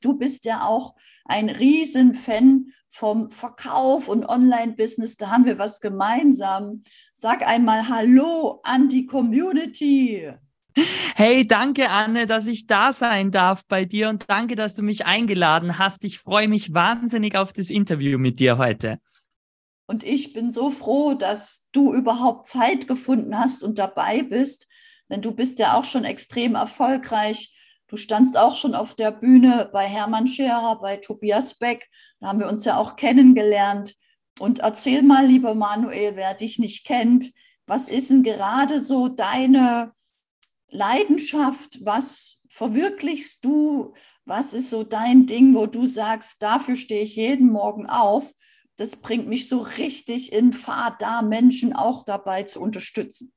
Du 0.00 0.14
bist 0.14 0.44
ja 0.44 0.62
auch 0.64 0.94
ein 1.24 1.48
Riesenfan 1.48 2.72
vom 2.88 3.30
Verkauf 3.30 4.08
und 4.08 4.26
Online-Business. 4.28 5.16
Da 5.16 5.30
haben 5.30 5.44
wir 5.44 5.58
was 5.58 5.80
gemeinsam. 5.80 6.82
Sag 7.12 7.46
einmal 7.46 7.88
Hallo 7.88 8.60
an 8.64 8.88
die 8.88 9.06
Community. 9.06 10.32
Hey, 11.14 11.46
danke, 11.46 11.90
Anne, 11.90 12.26
dass 12.26 12.46
ich 12.46 12.66
da 12.66 12.92
sein 12.92 13.30
darf 13.30 13.66
bei 13.66 13.84
dir 13.84 14.08
und 14.08 14.24
danke, 14.28 14.54
dass 14.54 14.74
du 14.74 14.82
mich 14.82 15.04
eingeladen 15.04 15.78
hast. 15.78 16.04
Ich 16.04 16.18
freue 16.18 16.48
mich 16.48 16.72
wahnsinnig 16.72 17.36
auf 17.36 17.52
das 17.52 17.70
Interview 17.70 18.18
mit 18.18 18.40
dir 18.40 18.56
heute. 18.56 18.98
Und 19.86 20.04
ich 20.04 20.32
bin 20.32 20.52
so 20.52 20.70
froh, 20.70 21.14
dass 21.14 21.68
du 21.72 21.92
überhaupt 21.92 22.46
Zeit 22.46 22.86
gefunden 22.86 23.36
hast 23.36 23.64
und 23.64 23.78
dabei 23.78 24.22
bist, 24.22 24.68
denn 25.08 25.20
du 25.20 25.32
bist 25.32 25.58
ja 25.58 25.74
auch 25.76 25.84
schon 25.84 26.04
extrem 26.04 26.54
erfolgreich. 26.54 27.52
Du 27.90 27.96
standst 27.96 28.38
auch 28.38 28.54
schon 28.54 28.76
auf 28.76 28.94
der 28.94 29.10
Bühne 29.10 29.68
bei 29.72 29.84
Hermann 29.84 30.28
Scherer, 30.28 30.78
bei 30.80 30.98
Tobias 30.98 31.54
Beck. 31.54 31.90
Da 32.20 32.28
haben 32.28 32.38
wir 32.38 32.48
uns 32.48 32.64
ja 32.64 32.76
auch 32.76 32.94
kennengelernt. 32.94 33.96
Und 34.38 34.60
erzähl 34.60 35.02
mal, 35.02 35.26
lieber 35.26 35.56
Manuel, 35.56 36.14
wer 36.14 36.34
dich 36.34 36.60
nicht 36.60 36.86
kennt, 36.86 37.32
was 37.66 37.88
ist 37.88 38.10
denn 38.10 38.22
gerade 38.22 38.80
so 38.80 39.08
deine 39.08 39.92
Leidenschaft? 40.70 41.84
Was 41.84 42.38
verwirklichst 42.48 43.44
du? 43.44 43.92
Was 44.24 44.54
ist 44.54 44.70
so 44.70 44.84
dein 44.84 45.26
Ding, 45.26 45.56
wo 45.56 45.66
du 45.66 45.88
sagst, 45.88 46.40
dafür 46.44 46.76
stehe 46.76 47.02
ich 47.02 47.16
jeden 47.16 47.50
Morgen 47.50 47.86
auf? 47.86 48.32
Das 48.76 48.94
bringt 48.94 49.26
mich 49.26 49.48
so 49.48 49.58
richtig 49.58 50.32
in 50.32 50.52
Fahrt, 50.52 51.02
da 51.02 51.22
Menschen 51.22 51.72
auch 51.72 52.04
dabei 52.04 52.44
zu 52.44 52.60
unterstützen. 52.60 53.32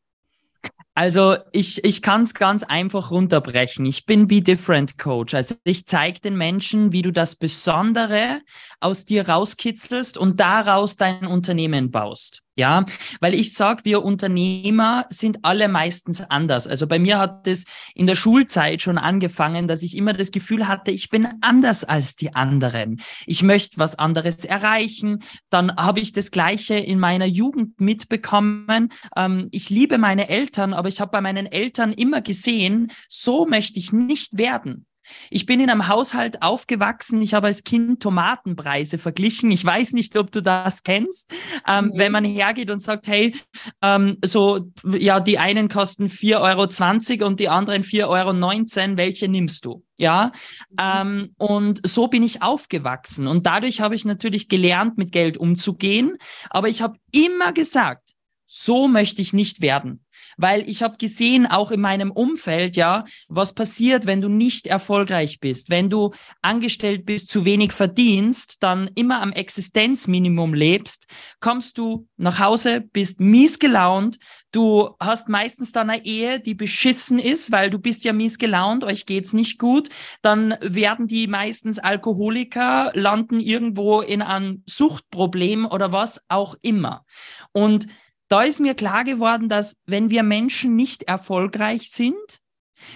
Also 0.95 1.37
ich, 1.51 1.83
ich 1.83 2.03
kann 2.03 2.21
es 2.21 2.35
ganz 2.35 2.61
einfach 2.63 3.09
runterbrechen. 3.09 3.83
Ich 3.85 4.05
bin 4.05 4.27
Be 4.27 4.41
Different 4.41 4.99
Coach. 4.99 5.33
Also 5.33 5.55
ich 5.63 5.87
zeige 5.87 6.19
den 6.19 6.37
Menschen, 6.37 6.91
wie 6.91 7.01
du 7.01 7.11
das 7.11 7.35
Besondere 7.35 8.41
aus 8.79 9.05
dir 9.05 9.27
rauskitzelst 9.27 10.17
und 10.17 10.39
daraus 10.39 10.95
dein 10.95 11.25
Unternehmen 11.25 11.89
baust. 11.89 12.42
Ja, 12.55 12.85
weil 13.19 13.33
ich 13.33 13.55
sag, 13.55 13.83
wir 13.83 14.03
Unternehmer 14.03 15.07
sind 15.09 15.39
alle 15.41 15.67
meistens 15.67 16.21
anders. 16.21 16.67
Also 16.67 16.85
bei 16.85 16.99
mir 16.99 17.17
hat 17.17 17.47
es 17.47 17.65
in 17.95 18.05
der 18.05 18.15
Schulzeit 18.15 18.79
schon 18.79 18.99
angefangen, 18.99 19.67
dass 19.67 19.81
ich 19.81 19.97
immer 19.97 20.13
das 20.13 20.29
Gefühl 20.29 20.67
hatte, 20.67 20.91
ich 20.91 21.09
bin 21.09 21.27
anders 21.41 21.83
als 21.83 22.15
die 22.15 22.35
anderen. 22.35 23.01
Ich 23.25 23.41
möchte 23.41 23.79
was 23.79 23.97
anderes 23.97 24.45
erreichen. 24.45 25.23
Dann 25.49 25.75
habe 25.77 25.99
ich 25.99 26.13
das 26.13 26.29
Gleiche 26.29 26.75
in 26.75 26.99
meiner 26.99 27.25
Jugend 27.25 27.81
mitbekommen. 27.81 28.89
Ähm, 29.17 29.47
ich 29.49 29.71
liebe 29.71 29.97
meine 29.97 30.29
Eltern, 30.29 30.75
aber 30.75 30.89
ich 30.89 31.01
habe 31.01 31.09
bei 31.09 31.21
meinen 31.21 31.47
Eltern 31.47 31.91
immer 31.91 32.21
gesehen, 32.21 32.91
so 33.09 33.47
möchte 33.47 33.79
ich 33.79 33.91
nicht 33.91 34.37
werden. 34.37 34.85
Ich 35.29 35.45
bin 35.45 35.59
in 35.59 35.69
einem 35.69 35.87
Haushalt 35.87 36.41
aufgewachsen. 36.41 37.21
Ich 37.21 37.33
habe 37.33 37.47
als 37.47 37.63
Kind 37.63 38.01
Tomatenpreise 38.01 38.97
verglichen. 38.97 39.51
Ich 39.51 39.63
weiß 39.63 39.93
nicht, 39.93 40.17
ob 40.17 40.31
du 40.31 40.41
das 40.41 40.83
kennst. 40.83 41.33
Ähm, 41.67 41.85
mhm. 41.85 41.91
Wenn 41.95 42.11
man 42.11 42.25
hergeht 42.25 42.71
und 42.71 42.81
sagt, 42.81 43.07
hey, 43.07 43.35
ähm, 43.81 44.17
so, 44.23 44.71
ja, 44.83 45.19
die 45.19 45.39
einen 45.39 45.69
kosten 45.69 46.07
4,20 46.07 47.19
Euro 47.19 47.27
und 47.27 47.39
die 47.39 47.49
anderen 47.49 47.83
4,19 47.83 48.07
Euro, 48.09 48.97
welche 48.97 49.27
nimmst 49.27 49.65
du? 49.65 49.83
Ja, 49.95 50.31
mhm. 50.69 50.75
ähm, 50.79 51.35
und 51.37 51.87
so 51.87 52.07
bin 52.07 52.23
ich 52.23 52.41
aufgewachsen. 52.41 53.27
Und 53.27 53.45
dadurch 53.45 53.81
habe 53.81 53.95
ich 53.95 54.05
natürlich 54.05 54.49
gelernt, 54.49 54.97
mit 54.97 55.11
Geld 55.11 55.37
umzugehen. 55.37 56.17
Aber 56.49 56.69
ich 56.69 56.81
habe 56.81 56.97
immer 57.11 57.53
gesagt, 57.53 58.11
so 58.47 58.87
möchte 58.87 59.21
ich 59.21 59.33
nicht 59.33 59.61
werden 59.61 60.02
weil 60.37 60.69
ich 60.69 60.83
habe 60.83 60.97
gesehen, 60.97 61.45
auch 61.45 61.71
in 61.71 61.81
meinem 61.81 62.11
Umfeld, 62.11 62.75
ja, 62.75 63.05
was 63.27 63.53
passiert, 63.53 64.05
wenn 64.05 64.21
du 64.21 64.29
nicht 64.29 64.67
erfolgreich 64.67 65.39
bist, 65.39 65.69
wenn 65.69 65.89
du 65.89 66.11
angestellt 66.41 67.05
bist, 67.05 67.29
zu 67.29 67.45
wenig 67.45 67.71
verdienst, 67.73 68.63
dann 68.63 68.89
immer 68.95 69.21
am 69.21 69.31
Existenzminimum 69.31 70.53
lebst, 70.53 71.07
kommst 71.39 71.77
du 71.77 72.07
nach 72.17 72.39
Hause, 72.39 72.81
bist 72.81 73.19
mies 73.19 73.59
gelaunt, 73.59 74.17
du 74.51 74.91
hast 74.99 75.29
meistens 75.29 75.71
dann 75.71 75.89
eine 75.89 76.05
Ehe, 76.05 76.39
die 76.39 76.55
beschissen 76.55 77.19
ist, 77.19 77.51
weil 77.51 77.69
du 77.69 77.79
bist 77.79 78.03
ja 78.03 78.13
mies 78.13 78.37
gelaunt, 78.37 78.83
euch 78.83 79.05
geht's 79.05 79.33
nicht 79.33 79.59
gut, 79.59 79.89
dann 80.21 80.55
werden 80.61 81.07
die 81.07 81.27
meistens 81.27 81.79
Alkoholiker, 81.79 82.91
landen 82.93 83.39
irgendwo 83.39 84.01
in 84.01 84.21
einem 84.21 84.63
Suchtproblem 84.65 85.65
oder 85.65 85.91
was 85.91 86.21
auch 86.27 86.55
immer. 86.61 87.05
Und 87.51 87.87
da 88.33 88.41
ist 88.41 88.59
mir 88.59 88.73
klar 88.73 89.03
geworden, 89.03 89.47
dass 89.47 89.77
wenn 89.85 90.09
wir 90.09 90.23
Menschen 90.23 90.75
nicht 90.75 91.03
erfolgreich 91.03 91.91
sind, 91.91 92.39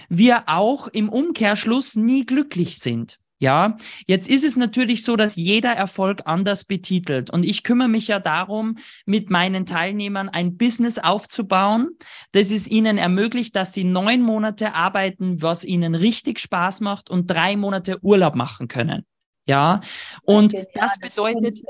wir 0.08 0.48
auch 0.48 0.88
im 0.88 1.08
Umkehrschluss 1.08 1.94
nie 1.94 2.26
glücklich 2.26 2.80
sind. 2.80 3.20
Ja, 3.38 3.76
jetzt 4.08 4.28
ist 4.28 4.44
es 4.44 4.56
natürlich 4.56 5.04
so, 5.04 5.14
dass 5.14 5.36
jeder 5.36 5.70
Erfolg 5.72 6.22
anders 6.24 6.64
betitelt. 6.64 7.30
Und 7.30 7.44
ich 7.44 7.62
kümmere 7.62 7.86
mich 7.86 8.08
ja 8.08 8.18
darum, 8.18 8.78
mit 9.06 9.30
meinen 9.30 9.64
Teilnehmern 9.64 10.28
ein 10.28 10.56
Business 10.56 10.98
aufzubauen, 10.98 11.90
das 12.32 12.50
es 12.50 12.66
ihnen 12.66 12.98
ermöglicht, 12.98 13.54
dass 13.54 13.72
sie 13.72 13.84
neun 13.84 14.22
Monate 14.22 14.74
arbeiten, 14.74 15.40
was 15.40 15.62
ihnen 15.62 15.94
richtig 15.94 16.40
Spaß 16.40 16.80
macht 16.80 17.10
und 17.10 17.28
drei 17.28 17.56
Monate 17.56 18.00
Urlaub 18.02 18.34
machen 18.34 18.66
können. 18.66 19.06
Ja, 19.46 19.82
und 20.24 20.52
okay, 20.52 20.66
ja, 20.74 20.82
das 20.82 20.98
bedeutet. 20.98 21.60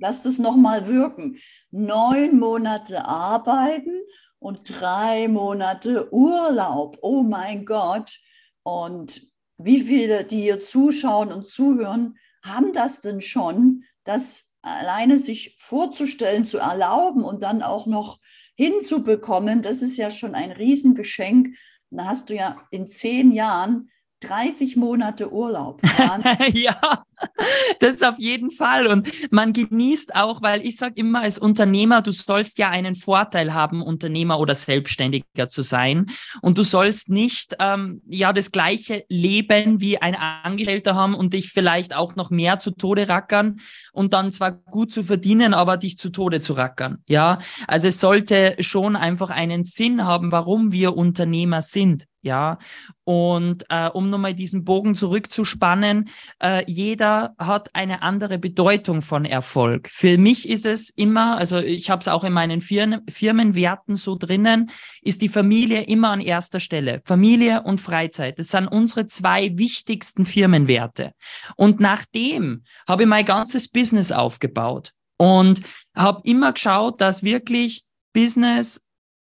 Das 0.00 0.16
Lass 0.16 0.22
das 0.22 0.38
nochmal 0.38 0.86
wirken 0.86 1.38
neun 1.70 2.38
Monate 2.38 3.04
arbeiten 3.06 4.00
und 4.38 4.80
drei 4.80 5.28
Monate 5.28 6.12
Urlaub. 6.12 6.98
Oh 7.02 7.22
mein 7.22 7.64
Gott. 7.64 8.18
Und 8.62 9.22
wie 9.58 9.80
viele, 9.80 10.24
die 10.24 10.42
hier 10.42 10.60
zuschauen 10.60 11.32
und 11.32 11.48
zuhören, 11.48 12.16
haben 12.44 12.72
das 12.72 13.00
denn 13.00 13.20
schon, 13.20 13.84
das 14.04 14.44
alleine 14.62 15.18
sich 15.18 15.56
vorzustellen, 15.58 16.44
zu 16.44 16.58
erlauben 16.58 17.24
und 17.24 17.42
dann 17.42 17.62
auch 17.62 17.86
noch 17.86 18.18
hinzubekommen, 18.54 19.62
das 19.62 19.82
ist 19.82 19.96
ja 19.96 20.10
schon 20.10 20.34
ein 20.34 20.52
Riesengeschenk. 20.52 21.56
Da 21.90 22.06
hast 22.06 22.30
du 22.30 22.34
ja 22.34 22.60
in 22.70 22.86
zehn 22.86 23.32
Jahren 23.32 23.90
30 24.20 24.76
Monate 24.76 25.32
Urlaub. 25.32 25.80
ja, 26.52 27.04
das 27.80 28.02
auf 28.02 28.18
jeden 28.18 28.50
Fall. 28.50 28.86
Und 28.86 29.10
man 29.30 29.52
genießt 29.52 30.14
auch, 30.14 30.42
weil 30.42 30.64
ich 30.64 30.76
sage 30.76 30.94
immer 30.96 31.20
als 31.20 31.38
Unternehmer, 31.38 32.02
du 32.02 32.10
sollst 32.10 32.58
ja 32.58 32.70
einen 32.70 32.94
Vorteil 32.94 33.54
haben, 33.54 33.82
Unternehmer 33.82 34.38
oder 34.40 34.54
Selbstständiger 34.54 35.48
zu 35.48 35.62
sein. 35.62 36.06
Und 36.42 36.58
du 36.58 36.62
sollst 36.62 37.08
nicht 37.08 37.56
ähm, 37.60 38.02
ja 38.08 38.32
das 38.32 38.50
gleiche 38.50 39.04
Leben 39.08 39.80
wie 39.80 39.98
ein 39.98 40.14
Angestellter 40.14 40.94
haben 40.94 41.14
und 41.14 41.34
dich 41.34 41.50
vielleicht 41.50 41.94
auch 41.94 42.16
noch 42.16 42.30
mehr 42.30 42.58
zu 42.58 42.70
Tode 42.72 43.08
rackern 43.08 43.60
und 43.92 44.12
dann 44.12 44.32
zwar 44.32 44.52
gut 44.52 44.92
zu 44.92 45.02
verdienen, 45.02 45.54
aber 45.54 45.76
dich 45.76 45.98
zu 45.98 46.10
Tode 46.10 46.40
zu 46.40 46.54
rackern. 46.54 47.02
Ja, 47.08 47.38
also 47.66 47.88
es 47.88 48.00
sollte 48.00 48.56
schon 48.60 48.96
einfach 48.96 49.30
einen 49.30 49.64
Sinn 49.64 50.04
haben, 50.04 50.32
warum 50.32 50.72
wir 50.72 50.96
Unternehmer 50.96 51.62
sind. 51.62 52.04
Ja, 52.20 52.58
und 53.04 53.64
äh, 53.70 53.88
um 53.88 54.06
nochmal 54.06 54.34
diesen 54.34 54.64
Bogen 54.64 54.96
zurückzuspannen, 54.96 56.10
äh, 56.42 56.64
jeder 56.66 57.07
hat 57.38 57.74
eine 57.74 58.02
andere 58.02 58.38
Bedeutung 58.38 59.02
von 59.02 59.24
Erfolg. 59.24 59.88
Für 59.90 60.18
mich 60.18 60.48
ist 60.48 60.66
es 60.66 60.90
immer, 60.90 61.36
also 61.38 61.58
ich 61.58 61.90
habe 61.90 62.00
es 62.00 62.08
auch 62.08 62.24
in 62.24 62.32
meinen 62.32 62.60
Firmen, 62.60 63.02
Firmenwerten 63.08 63.96
so 63.96 64.16
drinnen, 64.16 64.70
ist 65.02 65.22
die 65.22 65.28
Familie 65.28 65.82
immer 65.82 66.10
an 66.10 66.20
erster 66.20 66.60
Stelle. 66.60 67.02
Familie 67.04 67.62
und 67.62 67.80
Freizeit, 67.80 68.38
das 68.38 68.48
sind 68.48 68.68
unsere 68.68 69.06
zwei 69.06 69.56
wichtigsten 69.58 70.24
Firmenwerte. 70.24 71.12
Und 71.56 71.80
nachdem 71.80 72.64
habe 72.88 73.04
ich 73.04 73.08
mein 73.08 73.24
ganzes 73.24 73.68
Business 73.68 74.12
aufgebaut 74.12 74.92
und 75.16 75.60
habe 75.94 76.22
immer 76.24 76.52
geschaut, 76.52 77.00
dass 77.00 77.22
wirklich 77.22 77.84
Business 78.12 78.84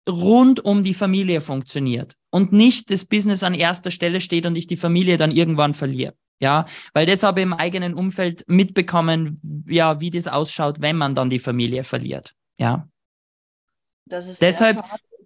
rund 0.09 0.65
um 0.65 0.85
die 0.85 0.95
Familie 0.95 1.41
funktioniert 1.41 2.15
und 2.31 2.53
nicht 2.53 2.91
das 2.91 3.05
Business 3.05 3.43
an 3.43 3.55
erster 3.55 3.91
Stelle 3.91 4.21
steht 4.21 4.47
und 4.47 4.57
ich 4.57 4.67
die 4.67 4.77
Familie 4.77 5.17
dann 5.17 5.31
irgendwann 5.31 5.75
verliere. 5.75 6.15
Ja, 6.41 6.67
weil 6.93 7.07
das 7.07 7.23
habe 7.23 7.41
ich 7.41 7.45
im 7.45 7.55
eigenen 7.55 7.95
Umfeld 7.95 8.45
mitbekommen, 8.47 9.41
ja, 9.67 10.01
wie 10.01 10.11
das 10.11 10.29
ausschaut, 10.29 10.83
wenn 10.83 10.97
man 10.97 11.15
dann 11.15 11.31
die 11.31 11.39
Familie 11.39 11.83
verliert. 11.83 12.35
Ja. 12.59 12.89
Das 14.05 14.29
ist 14.29 14.43
deshalb, 14.43 14.83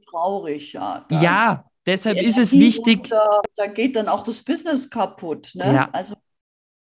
traurig, 0.08 0.72
ja. 0.72 1.04
Da, 1.08 1.22
ja, 1.22 1.64
deshalb 1.86 2.20
ist 2.20 2.38
es 2.38 2.52
wichtig. 2.52 3.08
Da, 3.08 3.42
da, 3.56 3.66
geht 3.66 3.96
dann 3.96 4.08
auch 4.08 4.22
das 4.22 4.42
Business 4.42 4.88
kaputt. 4.88 5.50
Ne? 5.54 5.74
Ja. 5.74 5.90
Also 5.92 6.14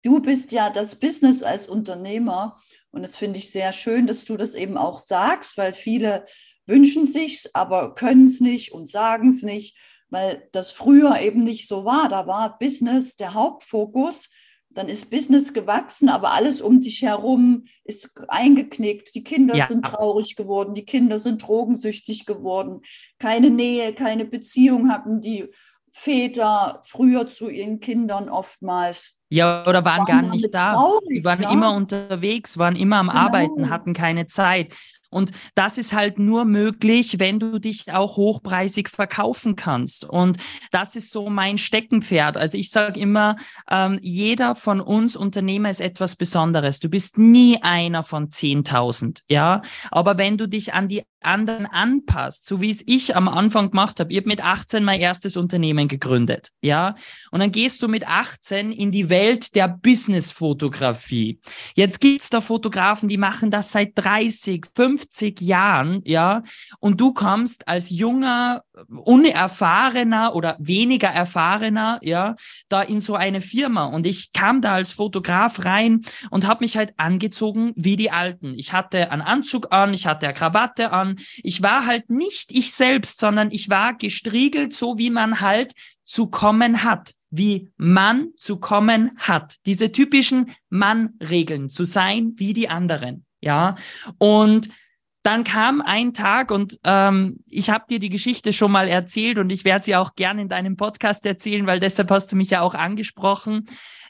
du 0.05 0.21
bist 0.21 0.53
ja 0.53 0.71
das 0.71 0.95
Business 0.95 1.43
als 1.43 1.67
Unternehmer 1.67 2.59
und 2.91 3.03
das 3.03 3.17
finde 3.17 3.39
ich 3.39 3.51
sehr 3.51 3.73
schön, 3.73 4.07
dass 4.07 4.25
du 4.25 4.37
das 4.37 4.55
eben 4.55 4.77
auch 4.77 4.99
sagst, 4.99 5.57
weil 5.57 5.75
viele 5.75 6.25
wünschen 6.67 7.07
sich's, 7.07 7.49
aber 7.55 7.95
können 7.95 8.27
es 8.27 8.41
nicht 8.41 8.73
und 8.73 8.89
sagen 8.89 9.31
es 9.31 9.43
nicht, 9.43 9.77
weil 10.11 10.49
das 10.53 10.73
früher 10.73 11.21
eben 11.21 11.45
nicht 11.45 11.67
so 11.67 11.85
war. 11.85 12.09
Da 12.09 12.27
war 12.27 12.59
Business 12.59 13.17
der 13.17 13.35
Hauptfokus. 13.35 14.29
Dann 14.73 14.89
ist 14.89 15.11
Business 15.11 15.53
gewachsen, 15.53 16.09
aber 16.09 16.33
alles 16.33 16.61
um 16.61 16.79
dich 16.79 17.03
herum 17.03 17.65
ist 17.85 18.13
eingeknickt. 18.29 19.15
Die 19.15 19.25
Kinder 19.25 19.57
ja. 19.57 19.67
sind 19.67 19.85
traurig 19.85 20.37
geworden, 20.37 20.75
die 20.75 20.85
Kinder 20.85 21.19
sind 21.19 21.47
drogensüchtig 21.47 22.25
geworden. 22.25 22.83
Keine 23.19 23.51
Nähe, 23.51 23.93
keine 23.95 24.25
Beziehung 24.25 24.91
hatten 24.91 25.21
die 25.21 25.49
Väter 25.93 26.81
früher 26.85 27.27
zu 27.27 27.49
ihren 27.49 27.81
Kindern 27.81 28.29
oftmals. 28.29 29.17
Ja, 29.29 29.63
oder 29.67 29.85
waren, 29.85 30.07
waren 30.07 30.21
gar 30.21 30.31
nicht 30.31 30.55
da. 30.55 30.75
Traurig, 30.75 31.09
die 31.09 31.25
waren 31.25 31.43
ja? 31.43 31.53
immer 31.53 31.75
unterwegs, 31.75 32.59
waren 32.59 32.77
immer 32.77 32.97
am 32.99 33.09
genau. 33.09 33.21
Arbeiten, 33.21 33.71
hatten 33.71 33.93
keine 33.93 34.29
Zeit. 34.29 34.73
Und 35.11 35.33
das 35.55 35.77
ist 35.77 35.93
halt 35.93 36.19
nur 36.19 36.45
möglich, 36.45 37.19
wenn 37.19 37.39
du 37.39 37.59
dich 37.59 37.93
auch 37.93 38.17
hochpreisig 38.17 38.89
verkaufen 38.89 39.57
kannst. 39.57 40.05
Und 40.05 40.39
das 40.71 40.97
ist 40.97 41.11
so 41.11 41.29
mein 41.29 41.59
Steckenpferd. 41.59 42.37
Also 42.37 42.57
ich 42.57 42.71
sage 42.71 42.99
immer, 42.99 43.37
ähm, 43.71 43.99
jeder 44.03 44.55
von 44.55 44.81
uns 44.81 45.17
Unternehmer 45.17 45.71
ist 45.71 45.81
etwas 45.81 46.17
Besonderes. 46.17 46.81
Du 46.81 46.89
bist 46.89 47.19
nie 47.19 47.59
einer 47.63 48.03
von 48.03 48.31
10.000, 48.31 49.23
ja. 49.29 49.63
Aber 49.91 50.17
wenn 50.17 50.39
du 50.39 50.47
dich 50.47 50.73
an 50.73 50.89
die 50.89 51.03
anderen 51.23 51.67
anpasst, 51.67 52.47
so 52.47 52.61
wie 52.61 52.71
es 52.71 52.83
ich 52.87 53.15
am 53.15 53.29
Anfang 53.29 53.71
gemacht 53.71 54.01
habe. 54.01 54.13
Ich 54.13 54.19
habe 54.19 54.29
mit 54.29 54.43
18 54.43 54.83
mein 54.83 55.01
erstes 55.01 55.37
Unternehmen 55.37 55.87
gegründet, 55.87 56.51
ja. 56.63 56.95
Und 57.31 57.41
dann 57.41 57.53
gehst 57.53 57.83
du 57.83 57.89
mit 57.89 58.09
18 58.09 58.73
in 58.73 58.91
die 58.91 59.11
Welt 59.11 59.55
der 59.55 59.69
Businessfotografie. 59.69 61.41
Jetzt 61.75 62.01
gibt's 62.01 62.31
da 62.31 62.41
Fotografen, 62.41 63.09
die 63.09 63.19
machen 63.19 63.51
das 63.51 63.73
seit 63.73 63.93
30, 63.97 64.67
50 64.75 65.00
Jahren, 65.41 66.03
ja. 66.05 66.43
Und 66.79 67.01
du 67.01 67.13
kommst 67.13 67.69
als 67.69 67.91
junger, 67.91 68.63
unerfahrener 68.89 70.35
oder 70.35 70.57
weniger 70.59 71.09
erfahrener, 71.09 71.99
ja, 72.03 72.37
da 72.69 72.83
in 72.83 73.01
so 73.01 73.15
eine 73.15 73.41
Firma. 73.41 73.85
Und 73.85 74.07
ich 74.07 74.33
kam 74.33 74.61
da 74.61 74.75
als 74.75 74.93
Fotograf 74.93 75.65
rein 75.65 76.03
und 76.31 76.47
habe 76.47 76.65
mich 76.65 76.77
halt 76.77 76.95
angezogen 76.97 77.73
wie 77.77 77.97
die 77.97 78.11
Alten. 78.11 78.55
Ich 78.57 78.73
hatte 78.73 79.11
einen 79.11 79.23
Anzug 79.23 79.73
an, 79.73 79.95
ich 79.95 80.07
hatte 80.07 80.27
eine 80.27 80.35
Krawatte 80.35 80.93
an, 80.93 81.17
ich 81.43 81.63
war 81.63 81.87
halt 81.87 82.11
nicht 82.11 82.53
ich 82.53 82.73
selbst, 82.73 83.21
sondern 83.21 83.51
ich 83.51 83.69
war 83.71 83.95
gestriegelt, 83.95 84.73
so 84.73 84.99
wie 84.99 85.11
man 85.11 85.41
halt 85.41 85.75
zu 86.05 86.27
kommen 86.29 86.83
hat, 86.83 87.15
wie 87.31 87.71
man 87.77 88.31
zu 88.37 88.59
kommen 88.59 89.13
hat. 89.17 89.57
Diese 89.67 89.93
typischen 89.93 90.51
Mann-Regeln, 90.69 91.69
zu 91.69 91.85
sein 91.85 92.33
wie 92.37 92.53
die 92.53 92.69
anderen. 92.69 93.25
Ja, 93.41 93.77
und 94.19 94.69
dann 95.23 95.45
kam 95.45 95.83
ein 95.83 96.15
Tag 96.15 96.51
und 96.51 96.79
ähm, 96.85 97.39
ich 97.47 97.71
habe 97.71 97.85
dir 97.91 97.99
die 97.99 98.09
Geschichte 98.09 98.53
schon 98.53 98.73
mal 98.73 98.89
erzählt 98.89 99.39
und 99.39 99.51
ich 99.51 99.65
werde 99.65 99.85
sie 99.85 99.97
auch 99.97 100.15
gerne 100.15 100.43
in 100.43 100.49
deinem 100.49 100.77
Podcast 100.77 101.27
erzählen, 101.27 101.67
weil 101.67 101.79
deshalb 101.79 102.11
hast 102.11 102.33
du 102.33 102.37
mich 102.37 102.51
ja 102.51 102.63
auch 102.63 102.75
angesprochen. 102.75 103.67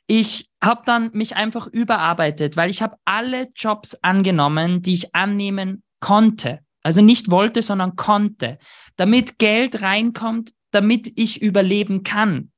Ich 0.06 0.48
habe 0.62 0.82
dann 0.84 1.10
mich 1.12 1.36
einfach 1.36 1.66
überarbeitet, 1.66 2.56
weil 2.56 2.70
ich 2.70 2.82
habe 2.82 2.96
alle 3.04 3.48
Jobs 3.54 3.96
angenommen, 4.02 4.82
die 4.82 4.94
ich 4.94 5.14
annehmen 5.14 5.82
konnte. 6.00 6.60
Also 6.82 7.02
nicht 7.02 7.30
wollte, 7.30 7.62
sondern 7.62 7.96
konnte, 7.96 8.58
damit 8.96 9.38
Geld 9.38 9.82
reinkommt, 9.82 10.52
damit 10.70 11.12
ich 11.18 11.42
überleben 11.42 12.04
kann. 12.04 12.52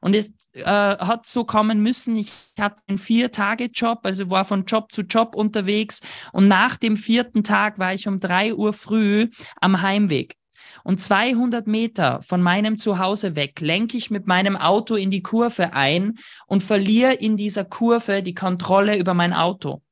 Und 0.00 0.14
es 0.14 0.32
äh, 0.54 0.64
hat 0.64 1.26
so 1.26 1.44
kommen 1.44 1.82
müssen. 1.82 2.16
Ich 2.16 2.32
hatte 2.58 2.80
einen 2.86 2.98
Vier-Tage-Job, 2.98 4.00
also 4.02 4.30
war 4.30 4.44
von 4.44 4.64
Job 4.64 4.92
zu 4.92 5.02
Job 5.02 5.34
unterwegs. 5.34 6.00
Und 6.32 6.48
nach 6.48 6.76
dem 6.76 6.96
vierten 6.96 7.44
Tag 7.44 7.78
war 7.78 7.94
ich 7.94 8.08
um 8.08 8.20
drei 8.20 8.54
Uhr 8.54 8.72
früh 8.72 9.28
am 9.60 9.82
Heimweg. 9.82 10.36
Und 10.84 11.00
200 11.00 11.66
Meter 11.66 12.22
von 12.22 12.42
meinem 12.42 12.78
Zuhause 12.78 13.34
weg 13.34 13.60
lenke 13.60 13.96
ich 13.96 14.10
mit 14.10 14.26
meinem 14.26 14.56
Auto 14.56 14.94
in 14.94 15.10
die 15.10 15.22
Kurve 15.22 15.74
ein 15.74 16.14
und 16.46 16.62
verliere 16.62 17.14
in 17.14 17.36
dieser 17.36 17.64
Kurve 17.64 18.22
die 18.22 18.34
Kontrolle 18.34 18.96
über 18.96 19.14
mein 19.14 19.32
Auto. 19.32 19.82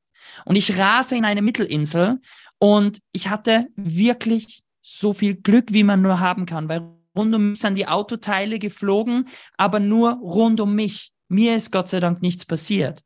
Und 0.45 0.55
ich 0.55 0.77
rase 0.77 1.15
in 1.15 1.25
eine 1.25 1.41
Mittelinsel 1.41 2.19
und 2.59 2.99
ich 3.11 3.29
hatte 3.29 3.67
wirklich 3.75 4.63
so 4.81 5.13
viel 5.13 5.35
Glück, 5.35 5.73
wie 5.73 5.83
man 5.83 6.01
nur 6.01 6.19
haben 6.19 6.45
kann, 6.45 6.69
weil 6.69 6.94
rund 7.15 7.33
um 7.33 7.49
mich 7.49 7.59
sind 7.59 7.75
die 7.75 7.87
Autoteile 7.87 8.59
geflogen, 8.59 9.27
aber 9.57 9.79
nur 9.79 10.13
rund 10.13 10.59
um 10.59 10.75
mich. 10.75 11.11
Mir 11.27 11.55
ist 11.55 11.71
Gott 11.71 11.89
sei 11.89 11.99
Dank 11.99 12.21
nichts 12.21 12.45
passiert. 12.45 13.01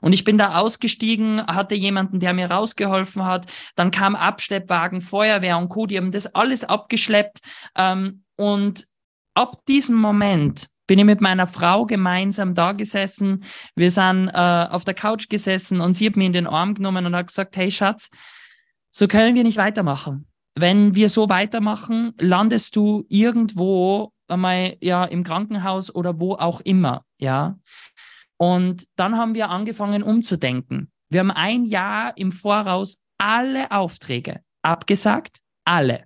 Und 0.00 0.12
ich 0.12 0.24
bin 0.24 0.36
da 0.36 0.58
ausgestiegen, 0.58 1.46
hatte 1.46 1.74
jemanden, 1.74 2.20
der 2.20 2.34
mir 2.34 2.50
rausgeholfen 2.50 3.24
hat. 3.24 3.46
Dann 3.74 3.90
kam 3.90 4.16
Abschleppwagen, 4.16 5.00
Feuerwehr 5.00 5.56
und 5.56 5.70
Co. 5.70 5.86
Die 5.86 5.96
haben 5.96 6.12
das 6.12 6.34
alles 6.34 6.62
abgeschleppt. 6.62 7.38
Ähm, 7.74 8.22
und 8.36 8.86
ab 9.32 9.64
diesem 9.66 9.96
Moment 9.96 10.68
bin 10.86 10.98
ich 10.98 11.04
mit 11.06 11.20
meiner 11.20 11.46
Frau 11.46 11.86
gemeinsam 11.86 12.54
da 12.54 12.72
gesessen. 12.72 13.44
Wir 13.74 13.90
sind 13.90 14.28
äh, 14.28 14.66
auf 14.68 14.84
der 14.84 14.94
Couch 14.94 15.28
gesessen 15.28 15.80
und 15.80 15.94
sie 15.94 16.06
hat 16.06 16.16
mir 16.16 16.26
in 16.26 16.34
den 16.34 16.46
Arm 16.46 16.74
genommen 16.74 17.06
und 17.06 17.16
hat 17.16 17.28
gesagt, 17.28 17.56
hey 17.56 17.70
Schatz, 17.70 18.10
so 18.90 19.08
können 19.08 19.34
wir 19.34 19.42
nicht 19.42 19.56
weitermachen. 19.56 20.26
Wenn 20.54 20.94
wir 20.94 21.08
so 21.08 21.28
weitermachen, 21.28 22.12
landest 22.18 22.76
du 22.76 23.04
irgendwo 23.08 24.12
einmal 24.28 24.76
ja 24.80 25.04
im 25.04 25.24
Krankenhaus 25.24 25.94
oder 25.94 26.20
wo 26.20 26.34
auch 26.34 26.60
immer, 26.60 27.04
ja. 27.18 27.58
Und 28.36 28.84
dann 28.96 29.16
haben 29.16 29.34
wir 29.34 29.50
angefangen 29.50 30.02
umzudenken. 30.02 30.90
Wir 31.08 31.20
haben 31.20 31.30
ein 31.30 31.64
Jahr 31.64 32.16
im 32.16 32.32
Voraus 32.32 33.02
alle 33.18 33.70
Aufträge 33.70 34.40
abgesagt, 34.62 35.38
alle. 35.64 36.04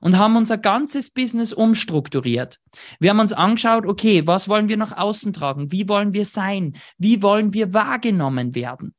Und 0.00 0.18
haben 0.18 0.36
unser 0.36 0.58
ganzes 0.58 1.10
Business 1.10 1.52
umstrukturiert. 1.52 2.58
Wir 3.00 3.10
haben 3.10 3.20
uns 3.20 3.32
angeschaut, 3.32 3.86
okay, 3.86 4.26
was 4.26 4.48
wollen 4.48 4.68
wir 4.68 4.76
nach 4.76 4.96
außen 4.96 5.32
tragen? 5.32 5.72
Wie 5.72 5.88
wollen 5.88 6.12
wir 6.12 6.26
sein? 6.26 6.74
Wie 6.98 7.22
wollen 7.22 7.54
wir 7.54 7.72
wahrgenommen 7.72 8.54
werden? 8.54 8.94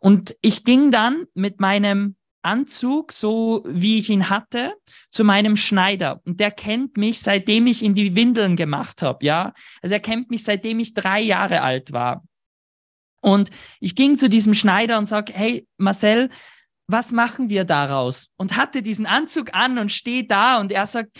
Und 0.00 0.34
ich 0.40 0.64
ging 0.64 0.90
dann 0.90 1.26
mit 1.34 1.60
meinem 1.60 2.16
Anzug, 2.46 3.12
so 3.12 3.62
wie 3.66 3.98
ich 3.98 4.08
ihn 4.08 4.30
hatte, 4.30 4.74
zu 5.10 5.24
meinem 5.24 5.56
Schneider. 5.56 6.20
Und 6.24 6.40
der 6.40 6.50
kennt 6.50 6.96
mich, 6.96 7.20
seitdem 7.20 7.66
ich 7.66 7.82
in 7.82 7.94
die 7.94 8.14
Windeln 8.14 8.56
gemacht 8.56 9.02
habe, 9.02 9.24
ja. 9.24 9.52
Also 9.82 9.94
er 9.94 10.00
kennt 10.00 10.30
mich, 10.30 10.44
seitdem 10.44 10.78
ich 10.78 10.94
drei 10.94 11.20
Jahre 11.20 11.62
alt 11.62 11.92
war. 11.92 12.24
Und 13.20 13.50
ich 13.80 13.94
ging 13.94 14.16
zu 14.16 14.28
diesem 14.28 14.54
Schneider 14.54 14.98
und 14.98 15.06
sag, 15.06 15.32
hey, 15.32 15.66
Marcel, 15.78 16.30
was 16.88 17.12
machen 17.12 17.48
wir 17.48 17.64
daraus? 17.64 18.28
Und 18.36 18.56
hatte 18.56 18.82
diesen 18.82 19.06
Anzug 19.06 19.54
an 19.54 19.78
und 19.78 19.90
steht 19.90 20.30
da 20.30 20.60
und 20.60 20.70
er 20.70 20.86
sagt, 20.86 21.10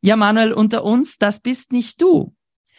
ja, 0.00 0.16
Manuel, 0.16 0.52
unter 0.52 0.84
uns, 0.84 1.18
das 1.18 1.40
bist 1.40 1.72
nicht 1.72 2.00
du. 2.00 2.34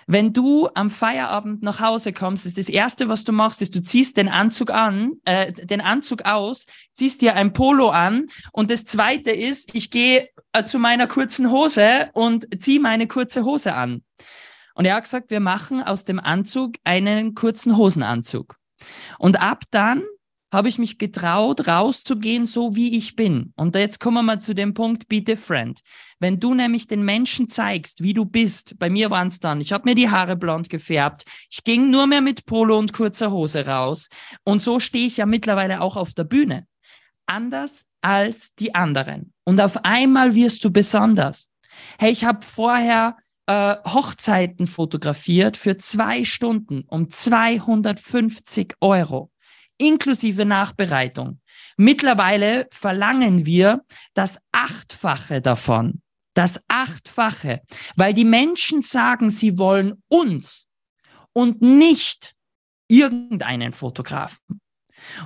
Wenn 0.07 0.33
du 0.33 0.69
am 0.73 0.89
Feierabend 0.89 1.63
nach 1.63 1.79
Hause 1.79 2.13
kommst, 2.13 2.45
ist 2.45 2.57
das 2.57 2.69
erste, 2.69 3.09
was 3.09 3.23
du 3.23 3.31
machst, 3.31 3.61
ist, 3.61 3.75
du 3.75 3.81
ziehst 3.81 4.17
den 4.17 4.29
Anzug 4.29 4.71
an, 4.71 5.13
äh, 5.25 5.51
den 5.51 5.81
Anzug 5.81 6.25
aus, 6.25 6.65
ziehst 6.91 7.21
dir 7.21 7.35
ein 7.35 7.53
Polo 7.53 7.89
an 7.89 8.27
und 8.51 8.71
das 8.71 8.85
zweite 8.85 9.31
ist, 9.31 9.73
ich 9.73 9.91
gehe 9.91 10.29
äh, 10.51 10.63
zu 10.63 10.79
meiner 10.79 11.07
kurzen 11.07 11.49
Hose 11.51 12.09
und 12.13 12.47
ziehe 12.61 12.79
meine 12.79 13.07
kurze 13.07 13.45
Hose 13.45 13.73
an. 13.73 14.03
Und 14.75 14.85
er 14.85 14.95
hat 14.95 15.03
gesagt, 15.03 15.29
wir 15.29 15.39
machen 15.39 15.83
aus 15.83 16.03
dem 16.03 16.19
Anzug 16.19 16.75
einen 16.83 17.35
kurzen 17.35 17.77
Hosenanzug. 17.77 18.57
Und 19.19 19.39
ab 19.39 19.63
dann 19.71 20.03
habe 20.53 20.69
ich 20.69 20.77
mich 20.77 20.97
getraut, 20.97 21.67
rauszugehen, 21.67 22.45
so 22.45 22.75
wie 22.75 22.95
ich 22.95 23.15
bin. 23.15 23.53
Und 23.55 23.75
jetzt 23.75 23.99
kommen 23.99 24.17
wir 24.17 24.23
mal 24.23 24.39
zu 24.39 24.53
dem 24.53 24.73
Punkt, 24.73 25.07
be 25.09 25.21
different. 25.21 25.81
Wenn 26.19 26.39
du 26.39 26.53
nämlich 26.53 26.87
den 26.87 27.03
Menschen 27.03 27.49
zeigst, 27.49 28.01
wie 28.01 28.13
du 28.13 28.25
bist, 28.25 28.77
bei 28.79 28.89
mir 28.89 29.09
waren 29.09 29.27
es 29.27 29.39
dann, 29.39 29.59
ich 29.59 29.73
habe 29.73 29.89
mir 29.89 29.95
die 29.95 30.09
Haare 30.09 30.35
blond 30.35 30.69
gefärbt, 30.69 31.25
ich 31.49 31.63
ging 31.63 31.89
nur 31.89 32.07
mehr 32.07 32.21
mit 32.21 32.45
Polo 32.45 32.77
und 32.77 32.93
kurzer 32.93 33.31
Hose 33.31 33.65
raus. 33.65 34.09
Und 34.43 34.61
so 34.61 34.79
stehe 34.79 35.07
ich 35.07 35.17
ja 35.17 35.25
mittlerweile 35.25 35.81
auch 35.81 35.97
auf 35.97 36.13
der 36.13 36.23
Bühne. 36.23 36.67
Anders 37.25 37.87
als 38.01 38.53
die 38.55 38.75
anderen. 38.75 39.33
Und 39.43 39.59
auf 39.59 39.83
einmal 39.83 40.35
wirst 40.35 40.63
du 40.63 40.71
besonders. 40.71 41.49
Hey, 41.97 42.11
ich 42.11 42.25
habe 42.25 42.45
vorher 42.45 43.17
äh, 43.47 43.75
Hochzeiten 43.85 44.67
fotografiert 44.67 45.57
für 45.57 45.77
zwei 45.77 46.23
Stunden 46.23 46.83
um 46.87 47.09
250 47.09 48.75
Euro 48.79 49.32
inklusive 49.87 50.45
Nachbereitung. 50.45 51.39
Mittlerweile 51.77 52.67
verlangen 52.71 53.45
wir 53.45 53.81
das 54.13 54.39
Achtfache 54.51 55.41
davon. 55.41 56.01
Das 56.35 56.63
Achtfache, 56.67 57.61
weil 57.95 58.13
die 58.13 58.25
Menschen 58.25 58.81
sagen, 58.81 59.29
sie 59.29 59.59
wollen 59.59 60.01
uns 60.07 60.67
und 61.31 61.61
nicht 61.61 62.35
irgendeinen 62.87 63.73
Fotografen. 63.73 64.59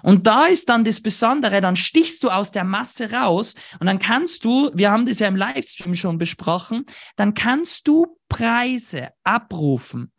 Und 0.02 0.26
da 0.28 0.48
ist 0.48 0.70
dann 0.70 0.84
das 0.84 1.02
Besondere, 1.02 1.62
dann 1.62 1.76
stichst 1.76 2.24
du 2.24 2.30
aus 2.30 2.52
der 2.52 2.64
Masse 2.64 3.12
raus 3.12 3.54
und 3.80 3.88
dann 3.88 4.00
kannst 4.00 4.44
du, 4.44 4.72
wir 4.74 4.92
haben 4.92 5.06
das 5.06 5.20
ja 5.20 5.28
im 5.28 5.36
Livestream 5.36 5.94
schon 5.94 6.18
besprochen, 6.18 6.86
dann 7.16 7.36
kannst 7.36 7.88
du 7.88 8.18
Preise 8.28 9.10
abrufen, 9.24 10.12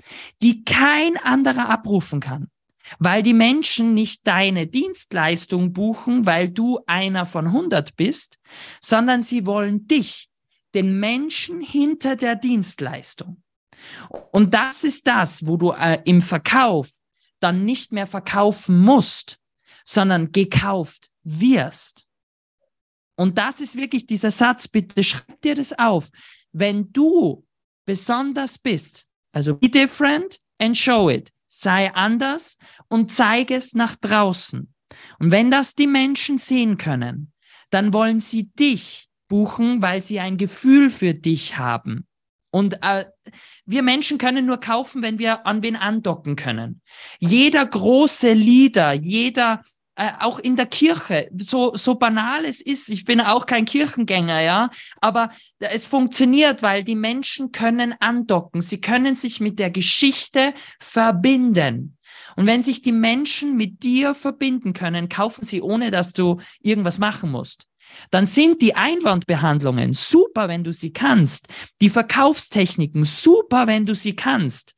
die 0.42 0.64
kein 0.64 1.16
anderer 1.16 1.68
abrufen 1.68 2.20
kann 2.20 2.48
weil 2.98 3.22
die 3.22 3.34
Menschen 3.34 3.94
nicht 3.94 4.26
deine 4.26 4.66
Dienstleistung 4.66 5.72
buchen, 5.72 6.26
weil 6.26 6.48
du 6.48 6.80
einer 6.86 7.26
von 7.26 7.46
100 7.46 7.96
bist, 7.96 8.38
sondern 8.80 9.22
sie 9.22 9.46
wollen 9.46 9.86
dich, 9.86 10.28
den 10.74 10.98
Menschen 11.00 11.60
hinter 11.60 12.16
der 12.16 12.36
Dienstleistung. 12.36 13.42
Und 14.32 14.54
das 14.54 14.84
ist 14.84 15.06
das, 15.06 15.46
wo 15.46 15.56
du 15.56 15.72
äh, 15.72 16.00
im 16.04 16.20
Verkauf 16.20 16.88
dann 17.40 17.64
nicht 17.64 17.92
mehr 17.92 18.06
verkaufen 18.06 18.80
musst, 18.80 19.38
sondern 19.84 20.32
gekauft 20.32 21.10
wirst. 21.22 22.06
Und 23.16 23.38
das 23.38 23.60
ist 23.60 23.76
wirklich 23.76 24.06
dieser 24.06 24.30
Satz, 24.30 24.68
bitte 24.68 25.02
schreib 25.02 25.40
dir 25.42 25.54
das 25.54 25.76
auf. 25.78 26.10
Wenn 26.52 26.92
du 26.92 27.44
besonders 27.84 28.58
bist, 28.58 29.06
also 29.32 29.56
be 29.56 29.68
different 29.68 30.40
and 30.58 30.76
show 30.76 31.08
it, 31.08 31.32
sei 31.48 31.92
anders 31.94 32.58
und 32.88 33.12
zeige 33.12 33.56
es 33.56 33.74
nach 33.74 33.96
draußen. 33.96 34.72
Und 35.18 35.30
wenn 35.30 35.50
das 35.50 35.74
die 35.74 35.86
Menschen 35.86 36.38
sehen 36.38 36.76
können, 36.76 37.32
dann 37.70 37.92
wollen 37.92 38.20
sie 38.20 38.50
dich 38.58 39.08
buchen, 39.28 39.82
weil 39.82 40.00
sie 40.00 40.20
ein 40.20 40.36
Gefühl 40.36 40.90
für 40.90 41.14
dich 41.14 41.58
haben. 41.58 42.06
Und 42.50 42.82
äh, 42.82 43.04
wir 43.66 43.82
Menschen 43.82 44.16
können 44.16 44.46
nur 44.46 44.58
kaufen, 44.58 45.02
wenn 45.02 45.18
wir 45.18 45.46
an 45.46 45.62
wen 45.62 45.76
andocken 45.76 46.34
können. 46.34 46.80
Jeder 47.18 47.66
große 47.66 48.32
Leader, 48.32 48.92
jeder 48.94 49.62
äh, 49.98 50.12
auch 50.20 50.38
in 50.38 50.54
der 50.54 50.66
Kirche, 50.66 51.28
so, 51.36 51.74
so 51.74 51.96
banal 51.96 52.44
es 52.44 52.60
ist, 52.60 52.88
ich 52.88 53.04
bin 53.04 53.20
auch 53.20 53.46
kein 53.46 53.64
Kirchengänger, 53.64 54.40
ja, 54.40 54.70
aber 55.00 55.30
es 55.58 55.86
funktioniert, 55.86 56.62
weil 56.62 56.84
die 56.84 56.94
Menschen 56.94 57.50
können 57.50 57.92
andocken, 57.98 58.60
sie 58.60 58.80
können 58.80 59.16
sich 59.16 59.40
mit 59.40 59.58
der 59.58 59.70
Geschichte 59.70 60.54
verbinden. 60.78 61.98
Und 62.36 62.46
wenn 62.46 62.62
sich 62.62 62.80
die 62.80 62.92
Menschen 62.92 63.56
mit 63.56 63.82
dir 63.82 64.14
verbinden 64.14 64.72
können, 64.72 65.08
kaufen 65.08 65.42
sie, 65.42 65.60
ohne 65.60 65.90
dass 65.90 66.12
du 66.12 66.38
irgendwas 66.60 67.00
machen 67.00 67.32
musst. 67.32 67.64
Dann 68.12 68.24
sind 68.24 68.62
die 68.62 68.76
Einwandbehandlungen 68.76 69.94
super, 69.94 70.46
wenn 70.46 70.62
du 70.62 70.72
sie 70.72 70.92
kannst. 70.92 71.48
Die 71.80 71.90
Verkaufstechniken 71.90 73.02
super, 73.02 73.66
wenn 73.66 73.84
du 73.84 73.96
sie 73.96 74.14
kannst. 74.14 74.74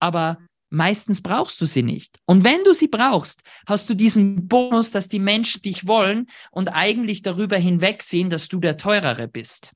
Aber 0.00 0.38
Meistens 0.74 1.22
brauchst 1.22 1.60
du 1.60 1.66
sie 1.66 1.84
nicht. 1.84 2.18
Und 2.26 2.42
wenn 2.42 2.64
du 2.64 2.74
sie 2.74 2.88
brauchst, 2.88 3.42
hast 3.66 3.88
du 3.88 3.94
diesen 3.94 4.48
Bonus, 4.48 4.90
dass 4.90 5.08
die 5.08 5.20
Menschen 5.20 5.62
dich 5.62 5.86
wollen 5.86 6.26
und 6.50 6.68
eigentlich 6.68 7.22
darüber 7.22 7.56
hinwegsehen, 7.56 8.28
dass 8.28 8.48
du 8.48 8.58
der 8.58 8.76
Teurere 8.76 9.28
bist. 9.28 9.72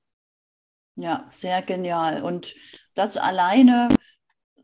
Ja, 0.96 1.26
sehr 1.30 1.62
genial. 1.62 2.22
Und 2.24 2.56
das 2.94 3.16
alleine 3.16 3.88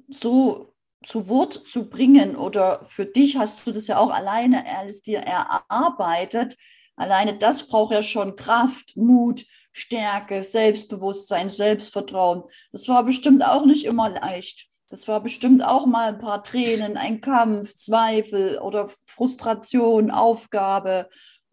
so 0.08 0.74
zu 1.04 1.28
Wort 1.28 1.52
zu 1.52 1.88
bringen 1.88 2.34
oder 2.34 2.84
für 2.84 3.06
dich 3.06 3.36
hast 3.36 3.64
du 3.64 3.70
das 3.70 3.86
ja 3.86 3.98
auch 3.98 4.10
alleine 4.10 4.64
alles 4.66 5.02
dir 5.02 5.20
erarbeitet. 5.20 6.56
Alleine 6.96 7.38
das 7.38 7.68
braucht 7.68 7.92
ja 7.92 8.02
schon 8.02 8.34
Kraft, 8.34 8.96
Mut, 8.96 9.46
Stärke, 9.70 10.42
Selbstbewusstsein, 10.42 11.48
Selbstvertrauen. 11.48 12.42
Das 12.72 12.88
war 12.88 13.04
bestimmt 13.04 13.44
auch 13.44 13.64
nicht 13.64 13.84
immer 13.84 14.08
leicht. 14.08 14.68
Das 14.94 15.08
war 15.08 15.20
bestimmt 15.20 15.64
auch 15.64 15.86
mal 15.86 16.10
ein 16.10 16.20
paar 16.20 16.44
Tränen, 16.44 16.96
ein 16.96 17.20
Kampf, 17.20 17.74
Zweifel 17.74 18.58
oder 18.58 18.86
Frustration, 18.86 20.12
Aufgabe. 20.12 21.08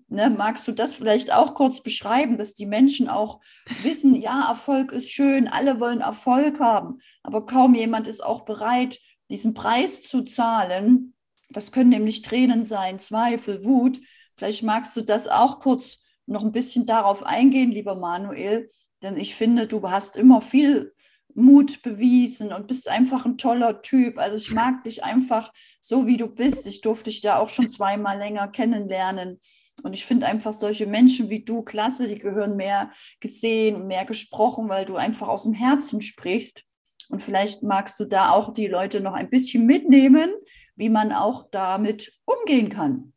Ne, 0.10 0.30
magst 0.30 0.68
du 0.68 0.72
das 0.72 0.94
vielleicht 0.94 1.34
auch 1.34 1.56
kurz 1.56 1.82
beschreiben, 1.82 2.38
dass 2.38 2.54
die 2.54 2.68
Menschen 2.68 3.10
auch 3.10 3.40
wissen, 3.82 4.14
ja, 4.14 4.48
Erfolg 4.48 4.92
ist 4.92 5.10
schön, 5.10 5.48
alle 5.48 5.80
wollen 5.80 6.02
Erfolg 6.02 6.60
haben, 6.60 7.00
aber 7.24 7.48
kaum 7.48 7.74
jemand 7.74 8.08
ist 8.08 8.24
auch 8.24 8.42
bereit, 8.42 9.00
diesen 9.32 9.56
Preis 9.56 10.04
zu 10.04 10.22
zahlen. 10.22 11.16
Das 11.50 11.72
können 11.72 11.90
nämlich 11.90 12.22
Tränen 12.22 12.64
sein, 12.64 13.00
Zweifel, 13.00 13.66
Wut. 13.66 14.02
Vielleicht 14.36 14.62
magst 14.62 14.96
du 14.96 15.02
das 15.02 15.28
auch 15.28 15.60
kurz 15.60 16.04
noch 16.28 16.44
ein 16.44 16.52
bisschen 16.52 16.86
darauf 16.86 17.24
eingehen, 17.24 17.72
lieber 17.72 17.96
Manuel, 17.96 18.70
denn 19.02 19.18
ich 19.18 19.34
finde, 19.34 19.66
du 19.66 19.90
hast 19.90 20.16
immer 20.16 20.42
viel 20.42 20.94
Mut 21.36 21.82
bewiesen 21.82 22.54
und 22.54 22.68
bist 22.68 22.90
einfach 22.90 23.26
ein 23.26 23.38
toller 23.38 23.82
Typ. 23.82 24.18
Also 24.18 24.38
ich 24.38 24.52
mag 24.52 24.84
dich 24.84 25.04
einfach 25.04 25.52
so, 25.80 26.08
wie 26.08 26.18
du 26.18 26.28
bist. 26.28 26.68
Ich 26.68 26.82
durfte 26.82 27.10
dich 27.10 27.22
da 27.22 27.38
auch 27.38 27.50
schon 27.50 27.70
zweimal 27.70 28.18
länger 28.18 28.48
kennenlernen. 28.48 29.40
Und 29.84 29.94
ich 29.94 30.06
finde 30.06 30.28
einfach 30.28 30.54
solche 30.54 30.86
Menschen 30.86 31.30
wie 31.30 31.44
du 31.44 31.64
klasse, 31.64 32.08
die 32.08 32.20
gehören 32.20 32.56
mehr 32.56 32.92
gesehen 33.20 33.76
und 33.76 33.88
mehr 33.88 34.06
gesprochen, 34.06 34.70
weil 34.70 34.86
du 34.86 34.96
einfach 34.96 35.28
aus 35.28 35.44
dem 35.44 35.54
Herzen 35.54 36.02
sprichst. 36.02 36.64
Und 37.10 37.24
vielleicht 37.24 37.64
magst 37.64 38.00
du 38.00 38.06
da 38.06 38.32
auch 38.32 38.54
die 38.54 38.68
Leute 38.68 39.02
noch 39.02 39.14
ein 39.14 39.30
bisschen 39.30 39.66
mitnehmen, 39.66 40.32
wie 40.76 40.90
man 40.90 41.12
auch 41.12 41.48
damit 41.52 42.14
umgehen 42.26 42.70
kann. 42.70 43.14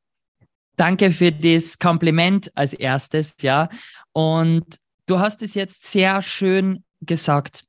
Danke 0.77 1.11
für 1.11 1.31
das 1.31 1.79
Kompliment 1.79 2.51
als 2.57 2.73
erstes, 2.73 3.37
ja. 3.41 3.69
Und 4.13 4.65
du 5.07 5.21
hast 5.21 5.43
es 5.43 5.55
jetzt 5.55 5.87
sehr 5.87 6.23
schön 6.23 6.83
gesagt. 7.01 7.65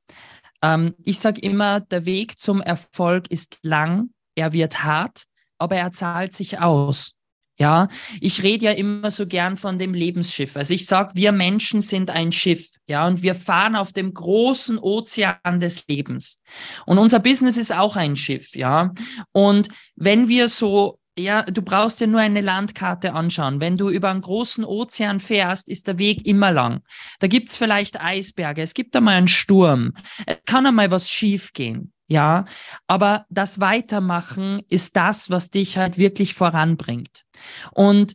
Ähm, 0.62 0.94
ich 1.04 1.20
sage 1.20 1.40
immer, 1.40 1.80
der 1.80 2.06
Weg 2.06 2.38
zum 2.38 2.60
Erfolg 2.60 3.30
ist 3.30 3.58
lang, 3.62 4.10
er 4.34 4.52
wird 4.52 4.84
hart, 4.84 5.24
aber 5.58 5.76
er 5.76 5.92
zahlt 5.92 6.34
sich 6.34 6.60
aus. 6.60 7.12
Ja, 7.58 7.88
ich 8.20 8.42
rede 8.42 8.66
ja 8.66 8.72
immer 8.72 9.10
so 9.10 9.26
gern 9.26 9.56
von 9.56 9.78
dem 9.78 9.94
Lebensschiff. 9.94 10.58
Also 10.58 10.74
ich 10.74 10.84
sage, 10.84 11.12
wir 11.14 11.32
Menschen 11.32 11.80
sind 11.80 12.10
ein 12.10 12.30
Schiff, 12.30 12.72
ja, 12.86 13.06
und 13.06 13.22
wir 13.22 13.34
fahren 13.34 13.76
auf 13.76 13.94
dem 13.94 14.12
großen 14.12 14.78
Ozean 14.78 15.58
des 15.58 15.86
Lebens. 15.88 16.38
Und 16.84 16.98
unser 16.98 17.18
Business 17.18 17.56
ist 17.56 17.72
auch 17.72 17.96
ein 17.96 18.14
Schiff, 18.14 18.54
ja. 18.54 18.92
Und 19.32 19.68
wenn 19.94 20.28
wir 20.28 20.50
so 20.50 20.98
ja, 21.18 21.42
du 21.42 21.62
brauchst 21.62 22.00
dir 22.00 22.06
nur 22.06 22.20
eine 22.20 22.42
Landkarte 22.42 23.14
anschauen. 23.14 23.60
Wenn 23.60 23.76
du 23.76 23.88
über 23.88 24.10
einen 24.10 24.20
großen 24.20 24.64
Ozean 24.64 25.20
fährst, 25.20 25.68
ist 25.68 25.86
der 25.86 25.98
Weg 25.98 26.26
immer 26.26 26.52
lang. 26.52 26.82
Da 27.20 27.26
gibt's 27.26 27.56
vielleicht 27.56 28.00
Eisberge, 28.00 28.62
es 28.62 28.74
gibt 28.74 28.94
einmal 28.94 29.14
einen 29.16 29.28
Sturm, 29.28 29.94
es 30.26 30.36
kann 30.46 30.66
einmal 30.66 30.90
was 30.90 31.10
schiefgehen. 31.10 31.92
Ja, 32.08 32.44
aber 32.86 33.26
das 33.30 33.58
Weitermachen 33.58 34.62
ist 34.68 34.94
das, 34.94 35.28
was 35.28 35.50
dich 35.50 35.76
halt 35.76 35.98
wirklich 35.98 36.34
voranbringt. 36.34 37.24
Und 37.72 38.14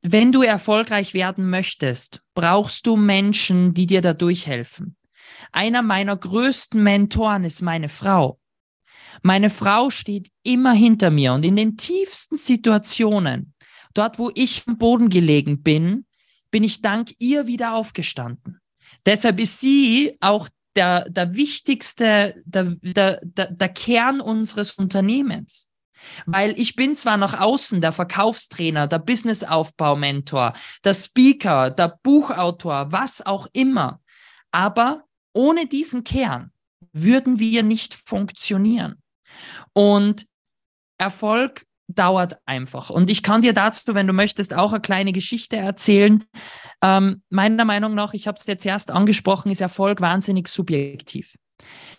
wenn 0.00 0.32
du 0.32 0.42
erfolgreich 0.42 1.12
werden 1.12 1.50
möchtest, 1.50 2.22
brauchst 2.34 2.86
du 2.86 2.96
Menschen, 2.96 3.74
die 3.74 3.86
dir 3.86 4.00
da 4.00 4.14
durchhelfen. 4.14 4.96
Einer 5.52 5.82
meiner 5.82 6.16
größten 6.16 6.82
Mentoren 6.82 7.44
ist 7.44 7.60
meine 7.60 7.88
Frau. 7.88 8.38
Meine 9.22 9.50
Frau 9.50 9.90
steht 9.90 10.30
immer 10.42 10.72
hinter 10.72 11.10
mir 11.10 11.32
und 11.32 11.44
in 11.44 11.56
den 11.56 11.76
tiefsten 11.76 12.36
Situationen, 12.36 13.54
dort 13.94 14.18
wo 14.18 14.30
ich 14.34 14.64
am 14.66 14.78
Boden 14.78 15.08
gelegen 15.08 15.62
bin, 15.62 16.06
bin 16.50 16.64
ich 16.64 16.82
dank 16.82 17.12
ihr 17.18 17.46
wieder 17.46 17.74
aufgestanden. 17.74 18.60
Deshalb 19.04 19.40
ist 19.40 19.60
sie 19.60 20.16
auch 20.20 20.48
der, 20.74 21.08
der 21.08 21.34
wichtigste, 21.34 22.42
der, 22.44 22.76
der, 22.82 23.20
der, 23.22 23.50
der 23.50 23.68
Kern 23.68 24.20
unseres 24.20 24.72
Unternehmens. 24.72 25.70
Weil 26.26 26.58
ich 26.60 26.76
bin 26.76 26.94
zwar 26.94 27.16
nach 27.16 27.40
außen 27.40 27.80
der 27.80 27.92
Verkaufstrainer, 27.92 28.86
der 28.86 28.98
Businessaufbau-Mentor, 28.98 30.52
der 30.84 30.94
Speaker, 30.94 31.70
der 31.70 31.98
Buchautor, 32.02 32.92
was 32.92 33.24
auch 33.24 33.48
immer, 33.52 34.00
aber 34.52 35.04
ohne 35.32 35.66
diesen 35.66 36.04
Kern 36.04 36.52
würden 36.92 37.38
wir 37.38 37.62
nicht 37.62 37.94
funktionieren. 37.94 39.02
Und 39.72 40.26
Erfolg 40.98 41.66
dauert 41.88 42.38
einfach. 42.46 42.90
Und 42.90 43.10
ich 43.10 43.22
kann 43.22 43.42
dir 43.42 43.52
dazu, 43.52 43.94
wenn 43.94 44.06
du 44.06 44.12
möchtest, 44.12 44.54
auch 44.54 44.72
eine 44.72 44.80
kleine 44.80 45.12
Geschichte 45.12 45.56
erzählen. 45.56 46.24
Ähm, 46.82 47.22
meiner 47.30 47.64
Meinung 47.64 47.94
nach, 47.94 48.12
ich 48.12 48.26
habe 48.26 48.36
es 48.36 48.46
jetzt 48.46 48.66
erst 48.66 48.90
angesprochen, 48.90 49.50
ist 49.50 49.60
Erfolg 49.60 50.00
wahnsinnig 50.00 50.48
subjektiv. 50.48 51.36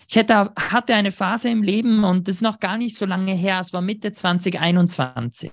Ich 0.09 0.15
hätte, 0.15 0.51
hatte 0.57 0.95
eine 0.95 1.11
Phase 1.11 1.49
im 1.49 1.63
Leben 1.63 2.03
und 2.03 2.27
das 2.27 2.35
ist 2.35 2.41
noch 2.41 2.59
gar 2.59 2.77
nicht 2.77 2.97
so 2.97 3.05
lange 3.05 3.33
her, 3.33 3.59
es 3.59 3.73
war 3.73 3.81
Mitte 3.81 4.13
2021. 4.13 5.51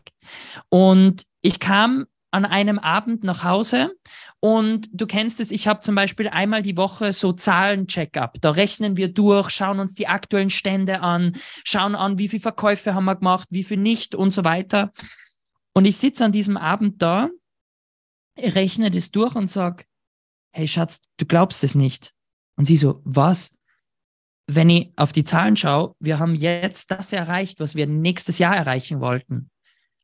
Und 0.69 1.25
ich 1.41 1.59
kam 1.59 2.07
an 2.35 2.45
einem 2.45 2.81
Abend 2.81 3.23
nach 3.23 3.45
Hause 3.45 3.97
und 4.41 4.89
du 4.93 5.07
kennst 5.07 5.39
es, 5.39 5.53
ich 5.53 5.69
habe 5.69 5.83
zum 5.83 5.95
Beispiel 5.95 6.29
einmal 6.29 6.63
die 6.63 6.77
Woche 6.77 7.13
so 7.13 7.33
Zahlen-Check-up. 7.33 8.39
Da 8.41 8.51
rechnen 8.51 8.97
wir 8.97 9.07
durch, 9.07 9.51
schauen 9.51 9.79
uns 9.79 9.95
die 9.95 10.09
aktuellen 10.09 10.51
Stände 10.51 11.01
an, 11.01 11.37
schauen 11.63 11.95
an, 11.95 12.19
wie 12.19 12.29
viele 12.29 12.43
Verkäufe 12.43 12.93
haben 12.95 13.05
wir 13.05 13.15
gemacht, 13.15 13.47
wie 13.51 13.63
viel 13.63 13.77
nicht 13.77 14.17
und 14.17 14.33
so 14.33 14.43
weiter. 14.43 14.93
Und 15.75 15.85
ich 15.85 15.97
sitze 15.97 16.25
an 16.25 16.33
diesem 16.33 16.57
Abend 16.57 17.01
da, 17.01 17.31
rechne 18.37 18.91
das 18.91 19.13
durch 19.13 19.37
und 19.37 19.49
sage, 19.49 19.85
hey 20.53 20.67
Schatz, 20.67 21.03
du 21.19 21.27
glaubst 21.27 21.63
es 21.63 21.77
nicht. 21.77 22.13
Und 22.57 22.65
sie 22.65 22.77
so, 22.77 23.01
was? 23.05 23.53
Wenn 24.49 24.71
ich 24.71 24.93
auf 24.97 25.13
die 25.13 25.25
Zahlen 25.25 25.57
schaue, 25.57 25.95
wir 26.01 26.19
haben 26.19 26.35
jetzt 26.35 26.91
das 26.91 27.13
erreicht, 27.13 27.61
was 27.61 27.77
wir 27.77 27.87
nächstes 27.87 28.39
Jahr 28.39 28.57
erreichen 28.57 29.01
wollten. 29.01 29.51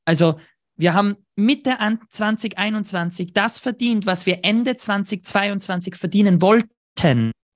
Also 0.05 0.39
wir 0.81 0.95
haben 0.95 1.17
Mitte 1.37 1.77
2021 2.11 3.35
das 3.35 3.59
verdient, 3.59 4.07
was 4.07 4.25
wir 4.25 4.41
Ende 4.45 4.77
2022 4.77 5.95
verdienen 5.95 6.41
wollten. 6.41 6.71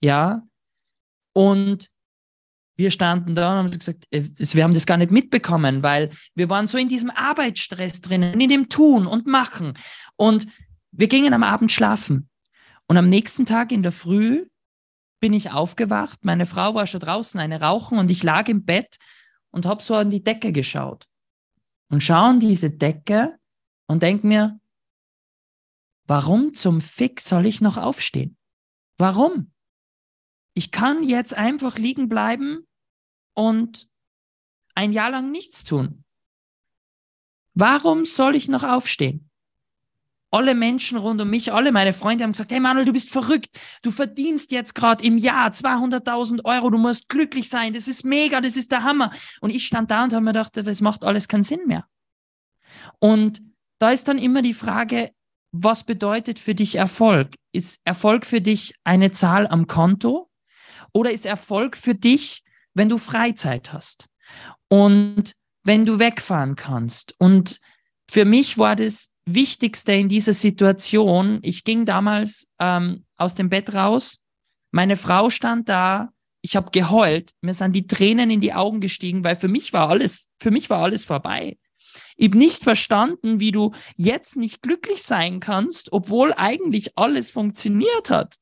Ja. 0.03 0.43
Und 1.33 1.89
wir 2.77 2.91
standen 2.91 3.35
da 3.35 3.53
und 3.53 3.59
haben 3.59 3.79
gesagt, 3.79 4.05
äh, 4.11 4.25
wir 4.37 4.65
haben 4.65 4.75
das 4.75 4.85
gar 4.85 4.99
nicht 4.99 5.11
mitbekommen, 5.11 5.83
weil 5.83 6.11
wir 6.35 6.51
waren 6.51 6.67
so 6.67 6.77
in 6.77 6.89
diesem 6.89 7.11
Arbeitsstress 7.11 8.03
drinnen, 8.03 8.39
in 8.39 8.49
dem 8.51 8.69
Tun 8.69 9.07
und 9.07 9.27
Machen. 9.27 9.73
Und 10.17 10.47
wir 10.91 11.09
gingen 11.09 11.33
am 11.33 11.45
Abend 11.45 11.73
schlafen. 11.73 12.29
Und 12.89 12.99
am 12.99 13.09
nächsten 13.09 13.47
Tag 13.47 13.73
in 13.73 13.83
der 13.83 13.93
Früh 13.93 14.47
bin 15.21 15.33
ich 15.33 15.51
aufgewacht. 15.51 16.25
Meine 16.25 16.45
Frau 16.45 16.75
war 16.75 16.87
schon 16.87 17.01
draußen, 17.01 17.41
eine 17.41 17.63
rauchen 17.63 17.97
und 17.97 18.11
ich 18.11 18.23
lag 18.23 18.49
im 18.49 18.67
Bett 18.67 18.99
und 19.51 19.65
habe 19.65 19.83
so 19.83 19.95
an 19.95 20.11
die 20.11 20.23
Decke 20.23 20.53
geschaut 20.53 21.07
und 21.91 22.03
schaue 22.03 22.31
an 22.31 22.41
diese 22.41 22.71
Decke 22.71 23.39
und 23.87 24.03
denke 24.03 24.27
mir, 24.27 24.61
warum 26.07 26.55
zum 26.55 26.81
Fick 26.81 27.21
soll 27.21 27.47
ich 27.47 27.61
noch 27.61 27.77
aufstehen? 27.77 28.37
Warum? 28.99 29.53
Ich 30.55 30.71
kann 30.71 31.03
jetzt 31.03 31.35
einfach 31.35 31.79
liegen 31.79 32.09
bleiben 32.09 32.67
und 33.35 33.89
ein 34.75 34.93
Jahr 34.93 35.11
lang 35.11 35.31
nichts 35.31 35.65
tun. 35.65 36.05
Warum 37.55 38.05
soll 38.05 38.35
ich 38.35 38.49
noch 38.49 38.65
aufstehen? 38.65 39.31
Alle 40.35 40.57
Menschen 40.57 40.99
rund 40.99 41.21
um 41.21 41.31
mich, 41.31 41.53
alle 41.53 41.71
meine 41.71 41.93
Freunde 41.93 42.25
haben 42.25 42.33
gesagt, 42.33 42.51
hey 42.51 42.59
Manuel, 42.59 42.87
du 42.87 42.93
bist 42.93 43.09
verrückt. 43.09 43.57
Du 43.83 43.93
verdienst 43.93 44.51
jetzt 44.51 44.75
gerade 44.75 45.05
im 45.05 45.17
Jahr 45.17 45.51
200.000 45.53 46.45
Euro. 46.45 46.71
Du 46.71 46.79
musst 46.79 47.09
glücklich 47.09 47.49
sein. 47.49 47.73
Das 47.73 47.87
ist 47.87 48.05
mega. 48.05 48.41
Das 48.41 48.57
ist 48.57 48.73
der 48.73 48.83
Hammer. 48.83 49.13
Und 49.41 49.51
ich 49.51 49.65
stand 49.65 49.93
da 49.93 50.03
und 50.03 50.13
habe 50.13 50.25
mir 50.25 50.33
gedacht, 50.33 50.57
das 50.57 50.81
macht 50.81 51.05
alles 51.05 51.29
keinen 51.29 51.45
Sinn 51.45 51.61
mehr. 51.67 51.87
Und 52.99 53.43
da 53.79 53.93
ist 53.93 54.09
dann 54.09 54.19
immer 54.19 54.43
die 54.43 54.55
Frage, 54.55 55.13
was 55.53 55.85
bedeutet 55.85 56.41
für 56.41 56.57
dich 56.57 56.75
Erfolg? 56.75 57.37
Ist 57.53 57.81
Erfolg 57.85 58.27
für 58.27 58.41
dich 58.41 58.75
eine 58.83 59.13
Zahl 59.13 59.47
am 59.47 59.69
Konto 59.69 60.29
oder 60.93 61.13
ist 61.13 61.27
Erfolg 61.27 61.77
für 61.77 61.95
dich, 61.95 62.43
wenn 62.75 62.89
du 62.89 62.99
Freizeit 62.99 63.73
hast 63.73 64.09
und 64.69 65.37
wenn 65.63 65.87
du 65.87 66.01
wegfahren 66.01 66.57
kannst? 66.57 67.15
Und 67.19 67.61
für 68.11 68.25
mich 68.25 68.59
war 68.59 68.75
das 68.75 69.14
Wichtigste 69.27 69.93
in 69.93 70.09
dieser 70.09 70.35
Situation, 70.35 71.41
ich 71.43 71.65
ging 71.65 71.85
damals 71.85 72.49
ähm, 72.59 73.05
aus 73.17 73.35
dem 73.35 73.49
Bett 73.49 73.75
raus, 73.75 74.21
meine 74.71 74.97
Frau 74.97 75.31
stand 75.31 75.69
da, 75.69 76.11
ich 76.43 76.57
habe 76.57 76.71
geheult, 76.73 77.33
mir 77.41 77.55
sind 77.55 77.73
die 77.73 77.87
Tränen 77.87 78.31
in 78.31 78.41
die 78.41 78.53
Augen 78.53 78.81
gestiegen, 78.81 79.25
weil 79.25 79.37
für 79.37 79.49
mich 79.49 79.73
war 79.73 79.89
alles, 79.89 80.31
für 80.41 80.51
mich 80.51 80.69
war 80.69 80.83
alles 80.83 81.05
vorbei 81.05 81.57
eben 82.17 82.39
nicht 82.39 82.63
verstanden, 82.63 83.41
wie 83.41 83.53
du 83.53 83.73
jetzt 83.97 84.37
nicht 84.37 84.63
glücklich 84.63 85.03
sein 85.03 85.41
kannst, 85.41 85.93
obwohl 85.93 86.33
eigentlich 86.35 86.97
alles 86.97 87.31
funktioniert 87.31 88.11
hat. 88.11 88.37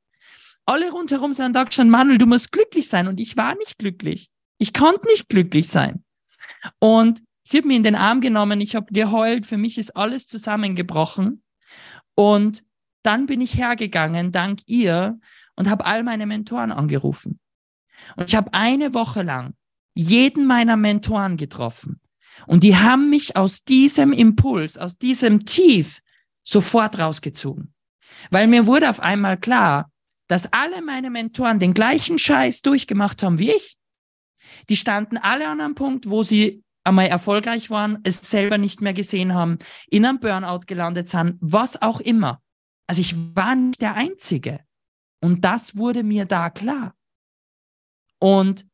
Alle 0.65 0.91
rundherum 0.91 1.33
sagen 1.33 1.53
da 1.53 1.71
schon, 1.71 1.91
Manuel, 1.91 2.19
du 2.19 2.27
musst 2.27 2.53
glücklich 2.53 2.89
sein. 2.89 3.09
Und 3.09 3.19
ich 3.19 3.37
war 3.37 3.55
nicht 3.57 3.79
glücklich. 3.79 4.31
Ich 4.59 4.73
konnte 4.73 5.07
nicht 5.09 5.29
glücklich 5.29 5.69
sein. 5.69 6.05
Und 6.79 7.23
sie 7.43 7.59
hat 7.59 7.65
mir 7.65 7.77
in 7.77 7.83
den 7.83 7.95
Arm 7.95 8.21
genommen, 8.21 8.61
ich 8.61 8.75
habe 8.75 8.93
geheult, 8.93 9.47
für 9.47 9.57
mich 9.57 9.79
ist 9.79 9.97
alles 9.97 10.27
zusammengebrochen. 10.27 11.43
Und 12.15 12.63
dann 13.03 13.27
bin 13.27 13.41
ich 13.41 13.57
hergegangen, 13.57 14.33
dank 14.33 14.61
ihr, 14.67 15.19
und 15.57 15.69
habe 15.69 15.85
all 15.85 16.03
meine 16.03 16.27
Mentoren 16.27 16.73
angerufen. 16.73 17.41
Und 18.17 18.29
ich 18.29 18.35
habe 18.35 18.55
eine 18.55 18.95
Woche 18.95 19.23
lang 19.23 19.55
jeden 19.95 20.47
meiner 20.47 20.77
Mentoren 20.77 21.37
getroffen. 21.37 22.01
Und 22.47 22.63
die 22.63 22.77
haben 22.77 23.11
mich 23.11 23.37
aus 23.37 23.65
diesem 23.65 24.13
Impuls, 24.13 24.79
aus 24.79 24.97
diesem 24.97 25.45
Tief 25.45 26.01
sofort 26.43 26.99
rausgezogen. 26.99 27.75
Weil 28.31 28.47
mir 28.47 28.67
wurde 28.67 28.89
auf 28.89 29.01
einmal 29.01 29.37
klar, 29.37 29.91
dass 30.29 30.53
alle 30.53 30.83
meine 30.83 31.11
Mentoren 31.11 31.59
den 31.59 31.75
gleichen 31.75 32.19
Scheiß 32.19 32.63
durchgemacht 32.63 33.23
haben 33.23 33.39
wie 33.39 33.51
ich. 33.51 33.77
Die 34.69 34.77
standen 34.77 35.19
alle 35.19 35.49
an 35.49 35.61
einem 35.61 35.75
Punkt, 35.75 36.09
wo 36.09 36.23
sie 36.23 36.62
einmal 36.85 37.07
erfolgreich 37.07 37.71
waren, 37.71 37.99
es 38.03 38.31
selber 38.31 38.59
nicht 38.59 38.81
mehr 38.81 38.93
gesehen 38.93 39.35
haben, 39.35 39.59
in 39.89 40.05
einem 40.05 40.21
Burnout 40.21 40.63
gelandet 40.67 41.09
sind, 41.09 41.39
was 41.41 41.81
auch 41.81 42.01
immer. 42.01 42.43
Also 42.87 43.01
ich 43.01 43.15
war 43.37 43.55
nicht 43.55 43.81
der 43.81 43.95
Einzige. 43.95 44.61
Und 45.21 45.45
das 45.45 45.77
wurde 45.77 46.03
mir 46.03 46.25
da 46.25 46.51
klar. 46.51 46.97
Und 48.19 48.67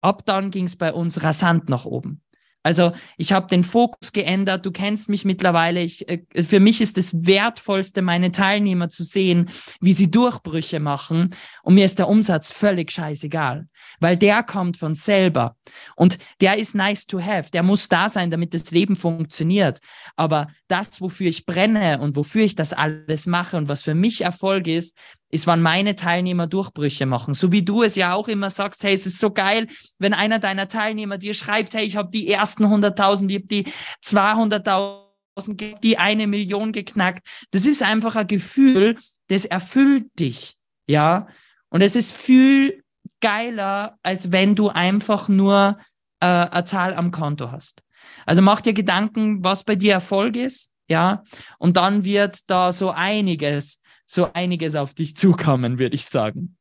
ab 0.00 0.24
dann 0.26 0.50
ging 0.50 0.64
es 0.64 0.76
bei 0.76 0.92
uns 0.92 1.22
rasant 1.22 1.68
nach 1.68 1.84
oben. 1.84 2.23
Also 2.64 2.92
ich 3.18 3.32
habe 3.32 3.46
den 3.46 3.62
Fokus 3.62 4.12
geändert. 4.12 4.64
Du 4.64 4.72
kennst 4.72 5.10
mich 5.10 5.26
mittlerweile. 5.26 5.80
Ich, 5.82 6.08
äh, 6.08 6.22
für 6.42 6.60
mich 6.60 6.80
ist 6.80 6.96
das 6.96 7.26
Wertvollste, 7.26 8.00
meine 8.00 8.32
Teilnehmer 8.32 8.88
zu 8.88 9.04
sehen, 9.04 9.50
wie 9.80 9.92
sie 9.92 10.10
Durchbrüche 10.10 10.80
machen. 10.80 11.34
Und 11.62 11.74
mir 11.74 11.84
ist 11.84 11.98
der 11.98 12.08
Umsatz 12.08 12.50
völlig 12.50 12.90
scheißegal, 12.90 13.68
weil 14.00 14.16
der 14.16 14.42
kommt 14.42 14.78
von 14.78 14.94
selber. 14.94 15.56
Und 15.94 16.18
der 16.40 16.56
ist 16.56 16.74
nice 16.74 17.06
to 17.06 17.20
have. 17.20 17.50
Der 17.50 17.62
muss 17.62 17.88
da 17.90 18.08
sein, 18.08 18.30
damit 18.30 18.54
das 18.54 18.70
Leben 18.70 18.96
funktioniert. 18.96 19.80
Aber 20.16 20.48
das, 20.66 21.02
wofür 21.02 21.28
ich 21.28 21.44
brenne 21.44 22.00
und 22.00 22.16
wofür 22.16 22.44
ich 22.44 22.54
das 22.54 22.72
alles 22.72 23.26
mache 23.26 23.58
und 23.58 23.68
was 23.68 23.82
für 23.82 23.94
mich 23.94 24.22
Erfolg 24.22 24.66
ist, 24.68 24.96
ist, 25.34 25.46
wann 25.46 25.60
meine 25.60 25.96
Teilnehmer 25.96 26.46
Durchbrüche 26.46 27.06
machen. 27.06 27.34
So 27.34 27.50
wie 27.50 27.62
du 27.62 27.82
es 27.82 27.96
ja 27.96 28.14
auch 28.14 28.28
immer 28.28 28.50
sagst, 28.50 28.84
hey, 28.84 28.94
es 28.94 29.04
ist 29.04 29.18
so 29.18 29.32
geil, 29.32 29.66
wenn 29.98 30.14
einer 30.14 30.38
deiner 30.38 30.68
Teilnehmer 30.68 31.18
dir 31.18 31.34
schreibt, 31.34 31.74
hey, 31.74 31.84
ich 31.84 31.96
habe 31.96 32.10
die 32.10 32.30
ersten 32.30 32.64
100.000, 32.64 33.28
ich 33.28 33.36
habe 33.36 33.46
die 33.46 33.64
200.000, 34.04 35.80
die 35.80 35.98
eine 35.98 36.28
Million 36.28 36.70
geknackt. 36.70 37.26
Das 37.50 37.66
ist 37.66 37.82
einfach 37.82 38.14
ein 38.14 38.28
Gefühl, 38.28 38.96
das 39.26 39.44
erfüllt 39.44 40.06
dich, 40.18 40.56
ja. 40.86 41.26
Und 41.68 41.80
es 41.80 41.96
ist 41.96 42.12
viel 42.12 42.84
geiler, 43.20 43.98
als 44.02 44.30
wenn 44.30 44.54
du 44.54 44.68
einfach 44.68 45.28
nur 45.28 45.78
äh, 46.20 46.26
eine 46.26 46.64
Zahl 46.64 46.94
am 46.94 47.10
Konto 47.10 47.50
hast. 47.50 47.82
Also 48.24 48.40
mach 48.40 48.60
dir 48.60 48.72
Gedanken, 48.72 49.42
was 49.42 49.64
bei 49.64 49.74
dir 49.74 49.94
Erfolg 49.94 50.36
ist, 50.36 50.70
ja, 50.88 51.24
und 51.58 51.76
dann 51.76 52.04
wird 52.04 52.48
da 52.48 52.72
so 52.72 52.90
einiges 52.90 53.80
so 54.06 54.30
einiges 54.32 54.74
auf 54.74 54.94
dich 54.94 55.16
zukommen, 55.16 55.78
würde 55.78 55.94
ich 55.94 56.06
sagen. 56.06 56.56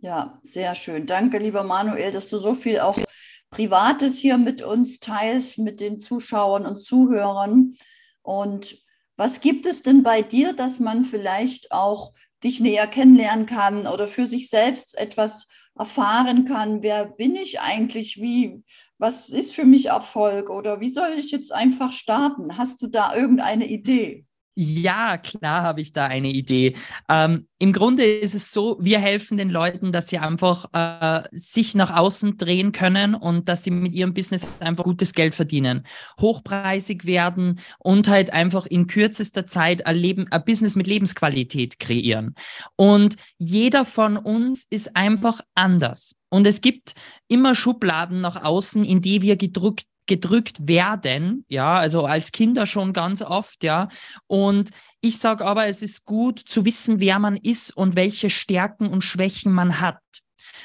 Ja, 0.00 0.38
sehr 0.42 0.74
schön. 0.74 1.06
Danke, 1.06 1.38
lieber 1.38 1.62
Manuel, 1.64 2.10
dass 2.10 2.28
du 2.28 2.36
so 2.36 2.54
viel 2.54 2.80
auch 2.80 2.98
Privates 3.50 4.18
hier 4.18 4.36
mit 4.36 4.62
uns 4.62 5.00
teilst, 5.00 5.58
mit 5.58 5.80
den 5.80 6.00
Zuschauern 6.00 6.66
und 6.66 6.82
Zuhörern. 6.82 7.76
Und 8.22 8.76
was 9.16 9.40
gibt 9.40 9.64
es 9.64 9.82
denn 9.82 10.02
bei 10.02 10.22
dir, 10.22 10.52
dass 10.52 10.80
man 10.80 11.04
vielleicht 11.04 11.70
auch 11.72 12.12
dich 12.42 12.60
näher 12.60 12.86
kennenlernen 12.86 13.46
kann 13.46 13.86
oder 13.86 14.08
für 14.08 14.26
sich 14.26 14.50
selbst 14.50 14.98
etwas 14.98 15.46
erfahren 15.78 16.44
kann? 16.44 16.82
Wer 16.82 17.06
bin 17.06 17.36
ich 17.36 17.60
eigentlich? 17.60 18.20
Wie, 18.20 18.62
was 18.98 19.28
ist 19.28 19.54
für 19.54 19.64
mich 19.64 19.86
Erfolg? 19.86 20.50
Oder 20.50 20.80
wie 20.80 20.92
soll 20.92 21.12
ich 21.16 21.30
jetzt 21.30 21.52
einfach 21.52 21.92
starten? 21.92 22.58
Hast 22.58 22.82
du 22.82 22.88
da 22.88 23.14
irgendeine 23.14 23.66
Idee? 23.66 24.26
Ja, 24.56 25.18
klar 25.18 25.62
habe 25.62 25.80
ich 25.80 25.92
da 25.92 26.04
eine 26.06 26.30
Idee. 26.30 26.76
Ähm, 27.08 27.48
Im 27.58 27.72
Grunde 27.72 28.04
ist 28.04 28.36
es 28.36 28.52
so, 28.52 28.76
wir 28.80 29.00
helfen 29.00 29.36
den 29.36 29.50
Leuten, 29.50 29.90
dass 29.90 30.08
sie 30.08 30.18
einfach 30.18 30.66
äh, 30.72 31.28
sich 31.32 31.74
nach 31.74 31.96
außen 31.96 32.36
drehen 32.36 32.70
können 32.70 33.16
und 33.16 33.48
dass 33.48 33.64
sie 33.64 33.72
mit 33.72 33.94
ihrem 33.94 34.14
Business 34.14 34.46
einfach 34.60 34.84
gutes 34.84 35.12
Geld 35.12 35.34
verdienen, 35.34 35.84
hochpreisig 36.20 37.04
werden 37.04 37.58
und 37.80 38.06
halt 38.06 38.32
einfach 38.32 38.66
in 38.66 38.86
kürzester 38.86 39.48
Zeit 39.48 39.86
ein, 39.86 39.96
Leben, 39.96 40.30
ein 40.30 40.44
Business 40.44 40.76
mit 40.76 40.86
Lebensqualität 40.86 41.80
kreieren. 41.80 42.36
Und 42.76 43.16
jeder 43.38 43.84
von 43.84 44.16
uns 44.16 44.66
ist 44.70 44.94
einfach 44.94 45.40
anders. 45.56 46.14
Und 46.28 46.46
es 46.46 46.60
gibt 46.60 46.94
immer 47.26 47.56
Schubladen 47.56 48.20
nach 48.20 48.44
außen, 48.44 48.84
in 48.84 49.00
die 49.00 49.20
wir 49.22 49.36
gedrückt 49.36 49.86
gedrückt 50.06 50.66
werden, 50.66 51.44
ja, 51.48 51.74
also 51.76 52.04
als 52.04 52.32
Kinder 52.32 52.66
schon 52.66 52.92
ganz 52.92 53.22
oft, 53.22 53.64
ja. 53.64 53.88
Und 54.26 54.70
ich 55.00 55.18
sage 55.18 55.44
aber, 55.44 55.66
es 55.66 55.82
ist 55.82 56.04
gut 56.04 56.38
zu 56.38 56.64
wissen, 56.64 57.00
wer 57.00 57.18
man 57.18 57.36
ist 57.36 57.76
und 57.76 57.96
welche 57.96 58.30
Stärken 58.30 58.88
und 58.88 59.02
Schwächen 59.02 59.52
man 59.52 59.80
hat. 59.80 60.00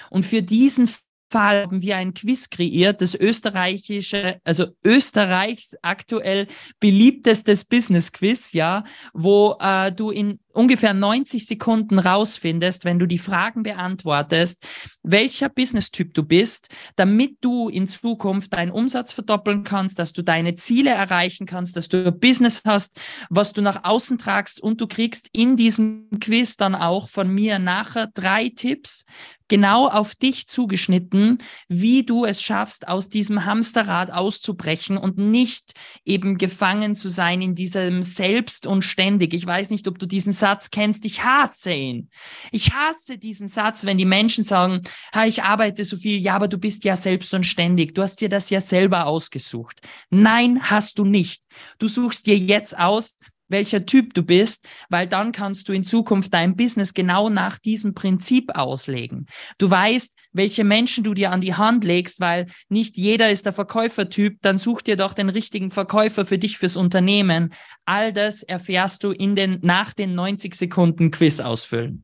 Und 0.10 0.26
für 0.26 0.42
diesen 0.42 0.90
Fall 1.30 1.64
haben 1.64 1.82
wir 1.82 1.98
ein 1.98 2.14
Quiz 2.14 2.50
kreiert, 2.50 3.02
das 3.02 3.16
österreichische, 3.16 4.40
also 4.44 4.68
Österreichs 4.84 5.76
aktuell 5.82 6.48
beliebtestes 6.80 7.66
Business 7.66 8.12
Quiz, 8.12 8.54
ja, 8.54 8.84
wo 9.14 9.56
äh, 9.60 9.92
du 9.92 10.10
in 10.10 10.40
ungefähr 10.54 10.94
90 10.94 11.46
Sekunden 11.46 12.00
rausfindest, 12.00 12.84
wenn 12.84 13.00
du 13.00 13.06
die 13.06 13.18
Fragen 13.18 13.64
beantwortest, 13.64 14.66
welcher 15.04 15.48
Business-Typ 15.48 16.14
du 16.14 16.24
bist, 16.24 16.70
damit 16.96 17.38
du 17.42 17.70
in 17.70 17.88
Zukunft 17.88 18.54
deinen 18.54 18.72
Umsatz 18.72 19.14
verdoppeln 19.14 19.64
kannst, 19.64 20.00
dass 20.00 20.12
du 20.12 20.22
deine 20.22 20.56
Ziele 20.56 20.90
erreichen 20.90 21.46
kannst, 21.46 21.78
dass 21.78 21.88
du 21.88 22.06
ein 22.06 22.20
Business 22.20 22.64
hast, 22.66 23.00
was 23.30 23.54
du 23.54 23.62
nach 23.62 23.84
außen 23.84 24.18
tragst 24.18 24.62
und 24.62 24.82
du 24.82 24.88
kriegst 24.88 25.30
in 25.32 25.56
diesem 25.56 26.10
Quiz 26.20 26.58
dann 26.58 26.76
auch 26.76 27.08
von 27.08 27.30
mir 27.30 27.60
nachher 27.60 28.08
drei 28.08 28.50
Tipps, 28.50 29.06
genau 29.50 29.88
auf 29.88 30.16
dich 30.16 30.48
zugeschnitten, 30.48 31.40
wie 31.68 32.04
du 32.04 32.24
es 32.24 32.42
schaffst, 32.42 32.88
aus 32.88 33.10
diesem 33.10 33.46
Hamsterrad 33.46 34.12
auszubrechen 34.12 34.98
und 34.98 35.18
nicht 35.18 35.74
eben 36.06 36.38
gefangen 36.38 36.96
zu 36.96 37.10
sein 37.10 37.42
in 37.42 37.56
diesem 37.56 38.02
Selbst 38.02 38.66
und 38.66 38.84
ständig. 38.84 39.34
Ich 39.34 39.46
weiß 39.46 39.70
nicht, 39.72 39.88
ob 39.88 40.00
du 40.00 40.06
diesen 40.06 40.32
Satz 40.32 40.72
kennst, 40.72 41.04
ich 41.06 41.24
hasse 41.24 41.74
ihn. 41.74 42.10
Ich 42.52 42.74
hasse 42.74 43.18
diesen 43.18 43.48
Satz, 43.50 43.86
wenn 43.86 43.98
die 43.98 44.06
Menschen 44.06 44.44
sagen, 44.44 44.84
ha, 45.14 45.26
ich 45.26 45.44
arbeite 45.44 45.84
so 45.84 45.98
viel, 45.98 46.18
ja, 46.18 46.36
aber 46.36 46.48
du 46.48 46.58
bist 46.58 46.86
ja 46.86 46.96
selbst 46.96 47.34
und 47.34 47.46
ständig. 47.46 47.96
Du 47.96 48.02
hast 48.02 48.22
dir 48.22 48.30
das 48.30 48.50
ja 48.50 48.62
selber 48.62 49.06
ausgesucht. 49.08 49.82
Nein, 50.10 50.60
hast 50.62 51.00
du 51.00 51.06
nicht. 51.06 51.44
Du 51.80 51.88
suchst 51.88 52.26
dir 52.28 52.38
jetzt 52.38 52.78
aus, 52.78 53.18
welcher 53.50 53.86
Typ 53.86 54.14
du 54.14 54.24
bist, 54.24 54.68
weil 54.90 55.08
dann 55.08 55.32
kannst 55.32 55.68
du 55.70 55.74
in 55.74 55.84
Zukunft 55.84 56.34
dein 56.34 56.56
Business 56.56 56.94
genau 56.94 57.30
nach 57.30 57.58
diesem 57.58 57.94
Prinzip 57.94 58.58
auslegen. 58.58 59.26
Du 59.58 59.70
weißt, 59.70 60.16
welche 60.32 60.64
Menschen 60.64 61.04
du 61.04 61.14
dir 61.14 61.32
an 61.32 61.42
die 61.42 61.56
Hand 61.56 61.84
legst, 61.84 62.20
weil 62.20 62.48
nicht 62.70 62.98
jeder 62.98 63.32
ist 63.32 63.46
der 63.46 63.54
Verkäufertyp, 63.54 64.38
dann 64.42 64.58
such 64.58 64.82
dir 64.82 64.96
doch 64.96 65.14
den 65.14 65.30
richtigen 65.30 65.72
Verkäufer 65.72 66.26
für 66.26 66.38
dich 66.38 66.58
fürs 66.58 66.78
Unternehmen. 66.78 67.54
All 67.86 68.14
das 68.14 68.44
erfährst 68.44 69.04
du 69.04 69.12
in 69.12 69.36
den 69.36 69.60
nach 69.62 69.94
den 69.94 70.16
90 70.16 70.56
Sekunden 70.56 71.12
Quiz 71.12 71.40
ausfüllen. 71.40 72.04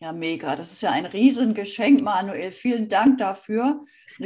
Ja, 0.00 0.12
mega. 0.12 0.56
Das 0.56 0.72
ist 0.72 0.82
ja 0.82 0.90
ein 0.90 1.06
Riesengeschenk, 1.06 2.02
Manuel. 2.02 2.50
Vielen 2.50 2.88
Dank 2.88 3.18
dafür. 3.18 3.80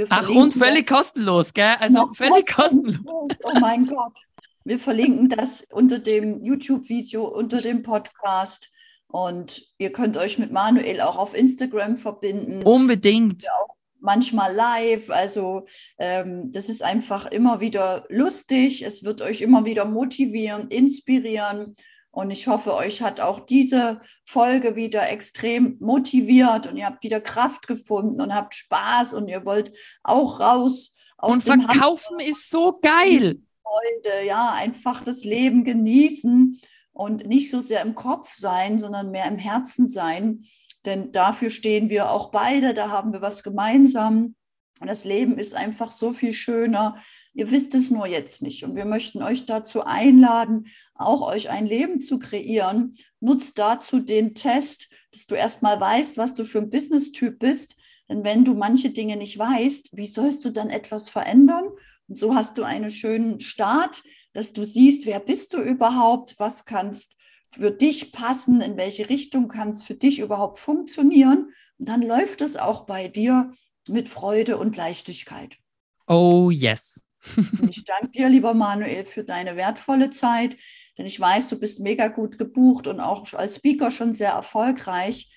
Ach, 0.09 0.29
und 0.31 0.55
völlig 0.55 0.87
das. 0.87 0.97
kostenlos, 0.97 1.53
gell? 1.53 1.75
Also 1.79 2.13
völlig 2.15 2.47
kostenlos. 2.47 2.97
kostenlos. 3.05 3.39
Oh 3.45 3.61
mein 3.61 3.87
Gott. 3.87 4.26
Wir 4.67 4.81
verlinken 4.81 5.29
das 5.29 5.65
unter 5.71 6.01
dem 6.01 6.43
YouTube-Video, 6.43 7.25
unter 7.25 7.61
dem 7.61 7.83
Podcast. 7.83 8.73
Und 9.07 9.63
ihr 9.79 9.93
könnt 9.93 10.17
euch 10.17 10.39
mit 10.39 10.51
Manuel 10.51 11.01
auch 11.03 11.17
auf 11.17 11.37
Instagram 11.39 11.97
verbinden. 11.97 12.65
Unbedingt. 12.65 13.47
Auch 13.49 13.77
manchmal 14.01 14.53
live. 14.53 15.09
Also 15.11 15.67
ähm, 15.99 16.51
das 16.51 16.69
ist 16.69 16.83
einfach 16.83 17.27
immer 17.27 17.61
wieder 17.61 18.07
lustig. 18.09 18.83
Es 18.83 19.05
wird 19.05 19.23
euch 19.23 19.41
immer 19.41 19.65
wieder 19.65 19.85
motivieren, 19.85 20.67
inspirieren. 20.67 21.77
Und 22.11 22.33
ich 22.33 22.49
hoffe, 22.49 22.75
euch 22.75 23.03
hat 23.03 23.21
auch 23.21 23.39
diese 23.47 24.01
Folge 24.25 24.75
wieder 24.75 25.09
extrem 25.09 25.77
motiviert 25.79 26.67
und 26.67 26.77
ihr 26.77 26.87
habt 26.87 27.05
wieder 27.05 27.21
Kraft 27.21 27.69
gefunden 27.69 28.21
und 28.21 28.35
habt 28.35 28.57
Spaß 28.57 29.15
und 29.15 29.29
ihr 29.29 29.45
wollt 29.45 29.73
auch 30.03 30.41
raus. 30.41 30.97
Aus 31.19 31.37
und 31.37 31.45
verkaufen 31.45 32.19
ist 32.19 32.51
so 32.51 32.81
geil. 32.83 33.37
Freude, 33.67 34.27
ja, 34.27 34.53
einfach 34.53 35.03
das 35.03 35.25
Leben 35.25 35.65
genießen 35.65 36.61
und 36.93 37.27
nicht 37.27 37.51
so 37.51 37.61
sehr 37.61 37.83
im 37.83 37.95
Kopf 37.95 38.33
sein, 38.35 38.79
sondern 38.79 39.11
mehr 39.11 39.27
im 39.27 39.39
Herzen 39.39 39.87
sein. 39.87 40.45
Denn 40.85 41.11
dafür 41.13 41.51
stehen 41.51 41.91
wir 41.91 42.11
auch 42.11 42.31
beide, 42.31 42.75
da 42.75 42.91
haben 42.91 43.13
wir 43.13 43.21
was 43.21 43.43
gemeinsam. 43.43 44.37
Und 44.79 44.89
das 44.89 45.05
Leben 45.05 45.39
ist 45.39 45.55
einfach 45.55 45.91
so 45.91 46.13
viel 46.13 46.33
schöner. 46.33 46.97
Ihr 47.33 47.51
wisst 47.51 47.75
es 47.75 47.91
nur 47.91 48.07
jetzt 48.07 48.43
nicht. 48.43 48.63
Und 48.63 48.77
wir 48.77 48.85
möchten 48.85 49.23
euch 49.23 49.47
dazu 49.47 49.85
einladen, 49.85 50.67
auch 50.95 51.23
euch 51.23 51.51
ein 51.51 51.67
Leben 51.67 52.01
zu 52.01 52.19
kreieren. 52.19 52.95
Nutzt 53.21 53.59
dazu 53.59 54.01
den 54.01 54.35
Test, 54.35 54.89
dass 55.13 55.27
du 55.27 55.35
erstmal 55.35 55.81
weißt, 55.81 56.19
was 56.19 56.35
du 56.35 56.45
für 56.45 56.59
ein 56.59 56.71
Business-Typ 56.71 57.39
bist. 57.39 57.77
Denn 58.09 58.23
wenn 58.23 58.45
du 58.45 58.55
manche 58.55 58.91
Dinge 58.91 59.17
nicht 59.17 59.39
weißt, 59.39 59.91
wie 59.93 60.07
sollst 60.07 60.45
du 60.45 60.51
dann 60.51 60.71
etwas 60.71 61.09
verändern? 61.09 61.65
Und 62.09 62.19
so 62.19 62.35
hast 62.35 62.59
du 62.59 62.63
einen 62.63 62.91
schönen 62.91 63.41
Start, 63.41 64.03
dass 64.33 64.53
du 64.53 64.65
siehst, 64.65 65.07
wer 65.07 65.21
bist 65.21 65.55
du 65.55 65.59
überhaupt, 65.59 66.35
was 66.39 66.65
kannst 66.65 67.17
für 67.51 67.71
dich 67.71 68.13
passen, 68.13 68.61
in 68.61 68.77
welche 68.77 69.09
Richtung 69.09 69.49
kann 69.49 69.71
es 69.71 69.85
für 69.85 69.95
dich 69.95 70.19
überhaupt 70.19 70.59
funktionieren. 70.59 71.53
Und 71.79 71.89
dann 71.89 72.03
läuft 72.03 72.43
es 72.43 72.57
auch 72.57 72.85
bei 72.85 73.09
dir 73.09 73.51
mit 73.89 74.09
Freude 74.09 74.59
und 74.59 74.77
Leichtigkeit. 74.77 75.57
Oh 76.07 76.51
yes. 76.51 77.03
ich 77.69 77.85
danke 77.85 78.11
dir, 78.11 78.29
lieber 78.29 78.55
Manuel, 78.55 79.05
für 79.05 79.25
deine 79.25 79.57
wertvolle 79.57 80.11
Zeit, 80.11 80.57
denn 80.99 81.07
ich 81.07 81.19
weiß, 81.19 81.49
du 81.49 81.59
bist 81.59 81.81
mega 81.81 82.09
gut 82.09 82.39
gebucht 82.39 82.87
und 82.87 83.01
auch 83.01 83.33
als 83.35 83.57
Speaker 83.57 83.91
schon 83.91 84.13
sehr 84.13 84.31
erfolgreich. 84.31 85.31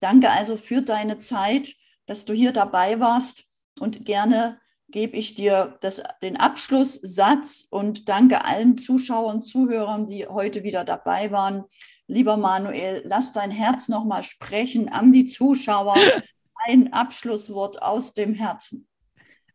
Danke 0.00 0.30
also 0.30 0.56
für 0.56 0.82
deine 0.82 1.18
Zeit, 1.18 1.74
dass 2.06 2.24
du 2.24 2.32
hier 2.32 2.52
dabei 2.52 3.00
warst 3.00 3.44
und 3.78 4.04
gerne 4.04 4.58
gebe 4.88 5.16
ich 5.16 5.34
dir 5.34 5.78
das, 5.80 6.02
den 6.22 6.36
Abschlusssatz 6.36 7.66
und 7.70 8.08
danke 8.08 8.44
allen 8.44 8.78
Zuschauern, 8.78 9.42
Zuhörern, 9.42 10.06
die 10.06 10.26
heute 10.26 10.62
wieder 10.62 10.84
dabei 10.84 11.30
waren. 11.30 11.64
Lieber 12.06 12.36
Manuel, 12.36 13.02
lass 13.04 13.32
dein 13.32 13.50
Herz 13.50 13.88
nochmal 13.88 14.22
sprechen 14.22 14.88
an 14.88 15.12
die 15.12 15.26
Zuschauer. 15.26 15.96
Ein 16.66 16.92
Abschlusswort 16.92 17.82
aus 17.82 18.12
dem 18.12 18.34
Herzen. 18.34 18.86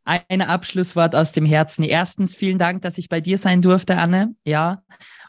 Ein 0.04 0.42
Abschlusswort 0.42 1.16
aus 1.16 1.32
dem 1.32 1.46
Herzen. 1.46 1.84
Erstens, 1.84 2.36
vielen 2.36 2.58
Dank, 2.58 2.82
dass 2.82 2.98
ich 2.98 3.08
bei 3.10 3.22
dir 3.22 3.38
sein 3.38 3.62
durfte, 3.62 3.98
Anne. 3.98 4.36
Ja. 4.46 4.84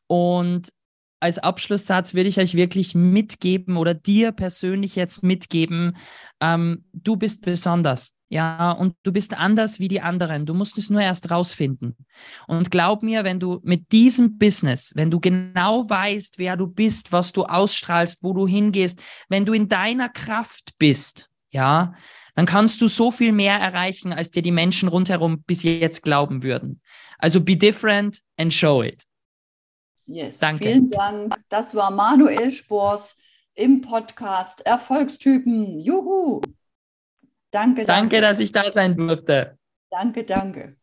Und 0.07 0.73
als 1.21 1.39
Abschlusssatz 1.39 2.15
würde 2.15 2.29
ich 2.29 2.41
euch 2.41 2.55
wirklich 2.55 2.95
mitgeben 2.95 3.77
oder 3.77 3.95
dir 3.95 4.33
persönlich 4.33 4.97
jetzt 4.97 5.23
mitgeben, 5.23 5.97
ähm, 6.41 6.85
du 6.93 7.17
bist 7.17 7.43
besonders. 7.43 8.13
Ja, 8.33 8.73
und 8.73 8.97
du 9.03 9.13
bist 9.13 9.37
anders 9.37 9.79
wie 9.79 9.89
die 9.89 10.01
anderen. 10.01 10.47
Du 10.47 10.55
musst 10.55 10.79
es 10.79 10.89
nur 10.89 11.03
erst 11.03 11.31
rausfinden. 11.31 11.99
Und 12.47 12.71
glaub 12.71 13.03
mir, 13.03 13.25
wenn 13.25 13.39
du 13.39 13.61
mit 13.63 13.93
diesem 13.93 14.39
Business, 14.39 14.91
wenn 14.95 15.11
du 15.11 15.21
genau 15.21 15.85
weißt, 15.91 16.39
wer 16.39 16.57
du 16.57 16.67
bist, 16.67 17.13
was 17.13 17.33
du 17.33 17.45
ausstrahlst, 17.45 18.23
wo 18.23 18.33
du 18.33 18.49
hingehst, 18.49 19.03
wenn 19.29 19.45
du 19.45 19.53
in 19.53 19.69
deiner 19.69 20.09
Kraft 20.09 20.73
bist, 20.79 21.29
ja, 21.51 21.93
dann 22.35 22.47
kannst 22.47 22.81
du 22.81 22.89
so 22.89 23.11
viel 23.11 23.33
mehr 23.33 23.59
erreichen, 23.59 24.15
als 24.15 24.31
dir 24.31 24.43
die 24.43 24.51
Menschen 24.51 24.89
rundherum 24.89 25.43
bis 25.43 25.63
jetzt 25.63 26.03
glauben 26.03 26.43
würden. 26.43 26.81
Also 27.19 27.39
be 27.39 27.55
different 27.55 28.23
and 28.39 28.55
show 28.55 28.83
it. 28.83 29.03
Yes, 30.07 30.39
Danke. 30.39 30.65
vielen 30.65 30.91
Dank. 30.91 31.35
Das 31.51 31.75
war 31.75 31.91
Manuel 31.91 32.51
Spors 32.51 33.15
im 33.53 33.83
Podcast 33.83 34.65
Erfolgstypen. 34.65 35.81
Juhu! 35.81 36.41
Danke, 37.53 37.85
danke. 37.85 37.87
Danke, 37.87 38.21
dass 38.23 38.41
ich 38.41 38.51
da 38.51 38.71
sein 38.73 38.97
durfte. 38.97 39.59
Danke, 39.91 40.25
danke. 40.25 40.77